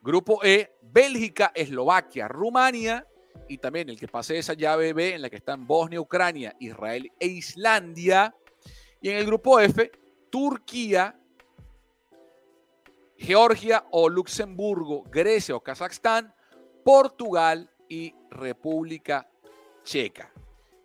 [0.01, 3.05] Grupo E, Bélgica, Eslovaquia, Rumania
[3.47, 7.09] y también el que pase esa llave B en la que están Bosnia, Ucrania, Israel
[7.19, 8.35] e Islandia.
[9.07, 9.89] Y en el grupo F,
[10.29, 11.17] Turquía,
[13.15, 16.35] Georgia o Luxemburgo, Grecia o Kazajstán,
[16.83, 19.25] Portugal y República
[19.85, 20.29] Checa.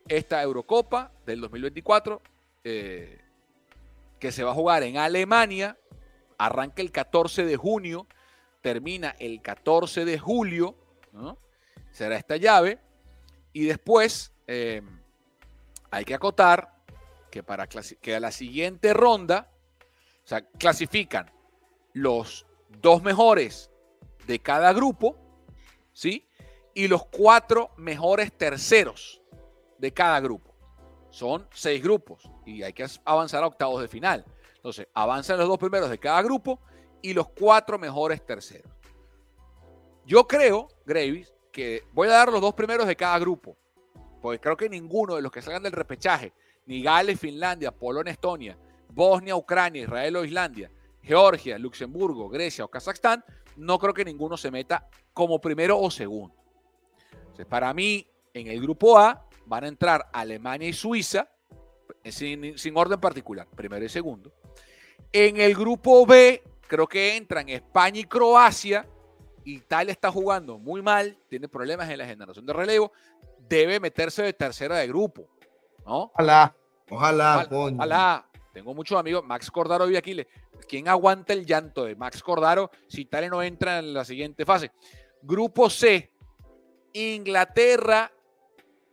[0.07, 2.23] Esta Eurocopa del 2024,
[2.63, 3.21] eh,
[4.21, 5.77] que se va a jugar en Alemania,
[6.39, 8.07] arranca el 14 de junio,
[8.61, 10.77] termina el 14 de julio,
[11.91, 12.79] será esta llave,
[13.53, 14.81] y después eh,
[15.91, 16.82] hay que acotar
[17.33, 19.51] que para que a la siguiente ronda,
[20.23, 21.33] o sea, clasifican
[21.95, 23.71] los dos mejores
[24.27, 25.17] de cada grupo,
[25.93, 26.29] ¿sí?
[26.75, 29.23] Y los cuatro mejores terceros
[29.79, 30.55] de cada grupo.
[31.09, 34.25] Son seis grupos y hay que avanzar a octavos de final.
[34.57, 36.61] Entonces, avanzan los dos primeros de cada grupo
[37.01, 38.71] y los cuatro mejores terceros.
[40.05, 43.57] Yo creo, Gravis, que voy a dar los dos primeros de cada grupo,
[44.21, 46.33] porque creo que ninguno de los que salgan del repechaje,
[46.67, 48.59] ni Gales, Finlandia, Polonia, Estonia,
[48.89, 50.71] Bosnia, Ucrania, Israel o Islandia,
[51.03, 53.25] Georgia, Luxemburgo, Grecia o Kazajstán,
[53.57, 56.35] no creo que ninguno se meta como primero o segundo.
[57.13, 61.29] Entonces, para mí, en el grupo A, van a entrar Alemania y Suiza,
[62.05, 64.33] sin, orden particular, primero y segundo.
[65.13, 68.87] En el grupo B, creo que entran España y Croacia.
[69.45, 72.93] Italia está jugando muy mal, tiene problemas en la generación de relevo,
[73.49, 75.29] debe meterse de tercera de grupo.
[75.87, 76.11] ¿No?
[76.15, 76.55] Ojalá,
[76.91, 78.29] ojalá, ojalá.
[78.53, 80.15] Tengo muchos amigos, Max Cordaro y aquí.
[80.69, 84.71] ¿Quién aguanta el llanto de Max Cordaro si Italia no entra en la siguiente fase?
[85.23, 86.11] Grupo C,
[86.93, 88.13] Inglaterra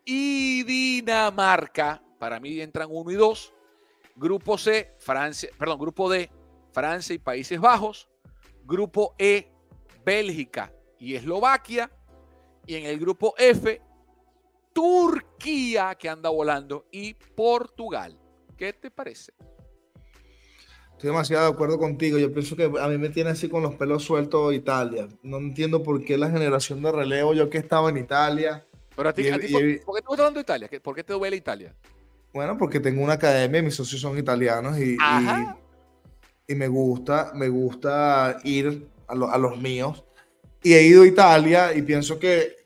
[0.05, 2.01] y Dinamarca.
[2.17, 3.53] Para mí entran uno y dos.
[4.15, 6.29] Grupo C, Francia, perdón, grupo D,
[6.71, 8.09] Francia y Países Bajos.
[8.63, 9.51] Grupo E,
[10.05, 11.91] Bélgica y Eslovaquia.
[12.65, 13.81] Y en el grupo F,
[14.73, 18.17] Turquía, que anda volando, y Portugal.
[18.57, 19.33] ¿Qué te parece?
[20.91, 22.17] Estoy demasiado de acuerdo contigo.
[22.17, 25.07] Yo pienso que a mí me tiene así con los pelos sueltos Italia.
[25.23, 28.65] No entiendo por qué la generación de relevo, yo que estaba en Italia,
[28.99, 30.69] pero a ti, ¿por, qué te gusta tanto Italia?
[30.83, 31.73] ¿Por qué te duele Italia?
[32.33, 34.97] Bueno, porque tengo una academia, mis socios son italianos y,
[36.45, 40.03] y, me gusta, me gusta ir a, los míos.
[40.61, 42.57] Y he ido a Italia y pienso que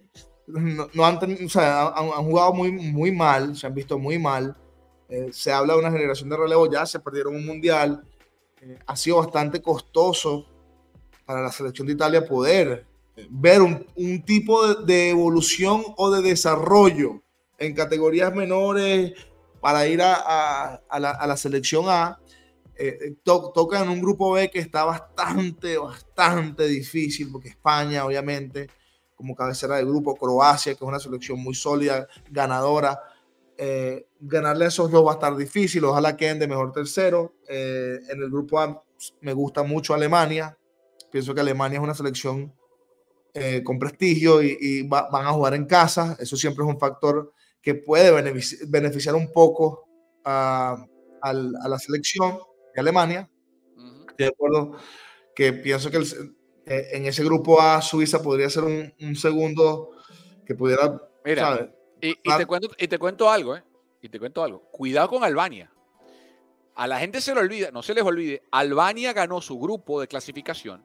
[0.48, 4.56] no, han, o sea, han, jugado muy, muy mal, se han visto muy mal.
[5.10, 8.04] Eh, se habla de una generación de relevo, ya se perdieron un mundial.
[8.62, 10.46] Eh, ha sido bastante costoso
[11.26, 12.86] para la selección de Italia poder
[13.30, 17.22] ver un, tipo de, evolución o de desarrollo
[17.58, 19.14] en categorías menores
[19.62, 22.20] para ir a, la, selección A,
[22.76, 28.70] eh, toca en un grupo B que está bastante, bastante difícil, porque España, obviamente,
[29.24, 33.00] como cabecera del grupo, Croacia, que es una selección muy sólida, ganadora,
[33.58, 37.36] eh, ganarle a esos dos va a estar difícil, ojalá queden de mejor tercero.
[37.48, 38.84] Eh, en el grupo A
[39.22, 40.58] me gusta mucho Alemania,
[41.10, 42.54] pienso que Alemania es una selección
[43.34, 46.18] eh, con prestigio y, van a jugar en casa.
[46.20, 48.12] Eso siempre es un factor que puede
[48.68, 49.86] beneficiar, un poco
[50.26, 50.86] a,
[51.22, 52.40] la selección
[52.76, 53.30] de Alemania.
[54.18, 54.74] de acuerdo
[55.34, 56.04] que pienso que
[56.66, 59.92] eh, en ese grupo A Suiza podría ser un, segundo
[60.46, 61.02] que pudiera...
[61.26, 61.70] Mira,
[62.02, 63.64] y, te cuento, y te cuento algo, ¿eh?
[64.02, 64.62] Y te cuento algo.
[64.72, 65.72] Cuidado con Albania.
[66.76, 70.08] A la gente se le olvida, no se les olvide, Albania ganó su grupo de
[70.08, 70.84] clasificación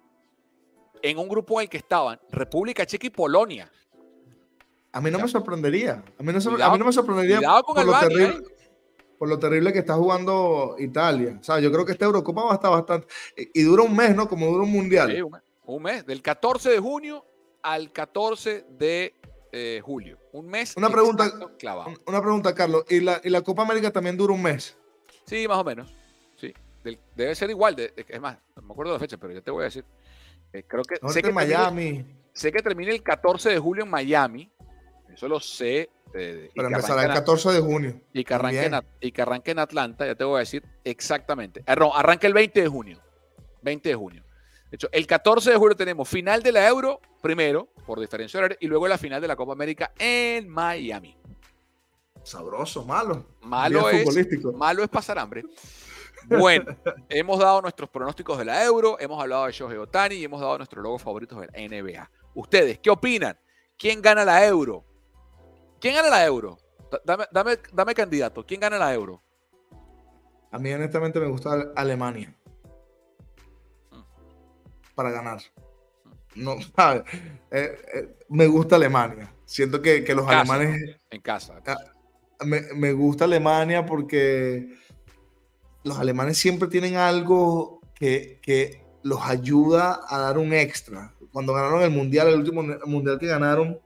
[1.02, 3.70] en un grupo en el que estaban República Checa y Polonia.
[4.92, 6.02] A mí no me sorprendería.
[6.18, 7.40] A mí no, me sorprendería.
[7.64, 8.28] Con Albania.
[8.28, 8.42] ¿eh?
[9.18, 11.36] por lo terrible que está jugando Italia.
[11.40, 13.08] O sea, yo creo que esta Eurocopa va a estar bastante.
[13.52, 14.28] Y, dura un mes, ¿no?
[14.28, 15.10] Como dura un mundial.
[15.10, 15.42] Sí, un, mes,
[16.06, 17.26] del 14 de junio
[17.62, 19.14] al 14 de
[19.52, 20.18] eh, julio.
[20.32, 20.74] Un mes.
[20.76, 21.92] Una pregunta, clavado.
[22.06, 22.84] una pregunta, Carlos.
[22.88, 24.78] ¿Y la, ¿Y la Copa América también dura un mes?
[25.26, 25.92] Sí, más o menos.
[26.36, 26.54] Sí.
[27.14, 27.76] debe ser igual.
[27.76, 29.84] De, es más, no me acuerdo de la fecha, pero ya te voy a decir.
[30.54, 30.96] Eh, creo que.
[31.08, 32.04] sé que Miami.
[32.32, 34.50] sé que termina el 14 de julio en Miami.
[35.12, 38.00] Eso lo sé eh, Pero empezará el 14 de junio.
[38.14, 41.62] Y que, arranque en, y que arranque en Atlanta, ya te voy a decir exactamente.
[41.66, 43.00] Ah, no, arranca el 20 de junio.
[43.62, 44.24] 20 de junio.
[44.70, 48.58] De hecho, el 14 de julio tenemos final de la Euro, primero, por diferencia horaria,
[48.60, 51.16] y luego la final de la Copa América en Miami.
[52.22, 53.24] Sabroso, malo.
[53.42, 55.44] Malo es, malo es pasar hambre.
[56.26, 56.76] Bueno,
[57.08, 60.58] hemos dado nuestros pronósticos de la Euro, hemos hablado de Shohei Otani y hemos dado
[60.58, 62.10] nuestros logos favoritos de la NBA.
[62.34, 63.38] ¿Ustedes qué opinan?
[63.78, 64.84] ¿Quién gana la Euro?
[65.80, 66.58] ¿Quién gana la euro?
[67.04, 68.44] Dame, dame, dame candidato.
[68.44, 69.22] ¿Quién gana la euro?
[70.50, 72.34] A mí honestamente me gusta Alemania.
[74.98, 75.40] Para ganar.
[76.34, 76.54] No,
[77.52, 79.32] eh, eh, me gusta Alemania.
[79.44, 80.96] Siento que, los alemanes.
[81.08, 81.62] En casa.
[81.64, 81.76] Ah,
[82.44, 84.74] me, gusta Alemania porque
[85.84, 91.14] los alemanes siempre tienen algo que, que, los ayuda a dar un extra.
[91.30, 93.78] Cuando ganaron el mundial, el último mundial que ganaron,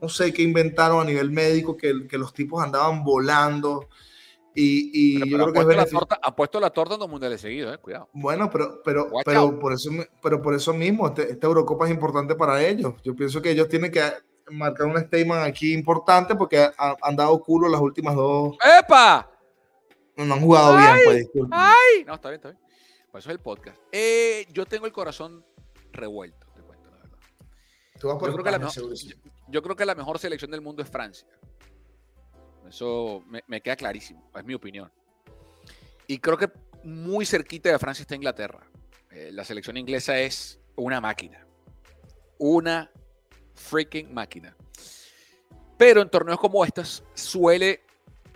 [0.00, 3.88] no sé qué inventaron a nivel médico, que, que los tipos andaban volando.
[4.56, 7.74] Y, y yo creo que la torta, ha puesto la torta en dos mundiales seguidos,
[7.74, 8.08] eh, cuidado.
[8.12, 9.90] Bueno, pero, pero, pero, por eso,
[10.22, 12.94] pero por eso mismo, este, esta Eurocopa es importante para ellos.
[13.02, 14.00] Yo pienso que ellos tienen que
[14.50, 18.56] marcar un statement aquí importante porque han, dado culo las últimas dos.
[18.78, 19.28] ¡Epa!
[20.16, 22.04] No, han jugado bien, pues, ¡Ay!
[22.06, 22.62] No, está bien, está bien.
[23.10, 23.78] Por eso es el podcast.
[23.90, 25.44] Eh, yo tengo el corazón
[25.92, 27.18] revuelto, te cuento la verdad.
[27.98, 28.70] Tú vas por yo, creo que la
[29.48, 31.26] yo creo que la mejor selección del mundo es Francia.
[32.74, 34.90] Eso me, queda clarísimo, es mi opinión.
[36.08, 36.50] Y creo que
[36.82, 38.66] muy cerquita de Francia está Inglaterra.
[39.12, 41.46] Eh, la selección inglesa es una máquina.
[42.36, 42.90] Una
[43.54, 44.56] freaking máquina.
[45.78, 47.84] Pero en torneos como estos suele,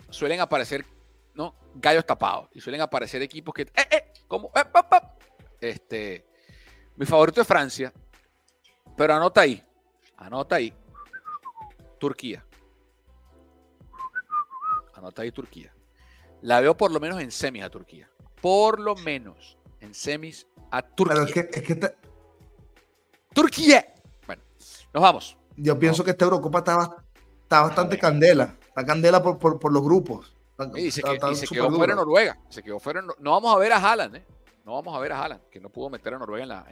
[0.09, 0.85] suelen aparecer
[1.33, 1.53] ¿no?
[1.75, 2.47] gallos tapados.
[2.53, 3.63] Y suelen aparecer equipos que...
[3.63, 4.63] Eh, eh, como, eh,
[5.59, 6.25] este,
[6.95, 7.91] mi favorito es Francia.
[8.95, 9.61] Pero anota ahí.
[10.15, 10.73] Anota ahí.
[11.99, 12.45] Turquía.
[14.99, 15.73] Anota ahí Turquía.
[16.41, 18.09] La veo por lo menos en semis a Turquía.
[18.41, 21.47] Por lo menos en semis a Turquía.
[21.51, 21.95] es que,
[23.33, 23.93] Turquía.
[24.27, 24.41] Bueno,
[24.93, 25.37] nos vamos.
[25.55, 26.97] Yo pienso que esta Eurocopa está,
[27.43, 28.55] está bastante candela.
[28.67, 30.35] Está candela por, los grupos.
[30.75, 32.37] y se, quedó fuera Noruega.
[32.49, 33.01] Se quedó fuera.
[33.01, 34.25] No vamos a ver a Haaland, ¿eh?
[34.65, 36.65] No vamos a ver a Haaland, que no pudo meter a Noruega en la.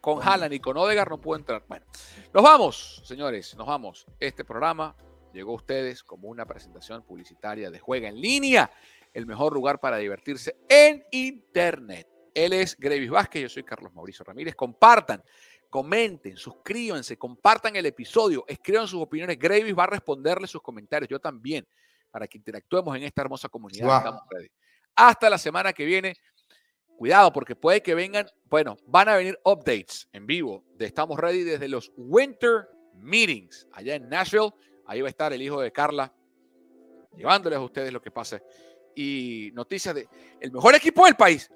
[0.00, 1.62] con Haaland y con Odegar no pudo entrar.
[1.68, 1.86] Bueno,
[2.34, 4.04] nos vamos, señores, nos vamos.
[4.20, 4.94] Este programa
[5.36, 8.70] llegó a ustedes como una presentación publicitaria de Juega en línea,
[9.12, 12.08] el mejor lugar para divertirse en Internet.
[12.34, 14.54] Él es Grevis Vázquez, yo soy Carlos Mauricio Ramírez.
[14.54, 15.22] Compartan,
[15.68, 19.38] comenten, suscríbanse, compartan el episodio, escriban sus opiniones.
[19.38, 21.66] Grevis va a responderle sus comentarios, yo también,
[22.10, 24.20] para que interactuemos en esta hermosa comunidad.
[24.94, 26.14] Hasta la semana que viene.
[26.96, 31.42] Cuidado, porque puede que vengan, bueno, van a venir updates en vivo de Estamos Ready
[31.42, 34.50] desde los Winter Meetings allá en Nashville.
[34.86, 36.12] Ahí va a estar el hijo de Carla
[37.16, 38.42] llevándoles a ustedes lo que pase.
[38.94, 40.08] Y noticias de
[40.40, 41.50] el mejor equipo del país.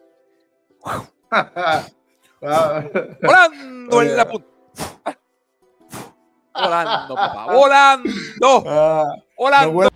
[2.40, 4.48] Volando en la punta.
[6.52, 7.52] Volando, papá.
[7.52, 8.64] Volando.
[8.66, 9.89] Ah, Volando.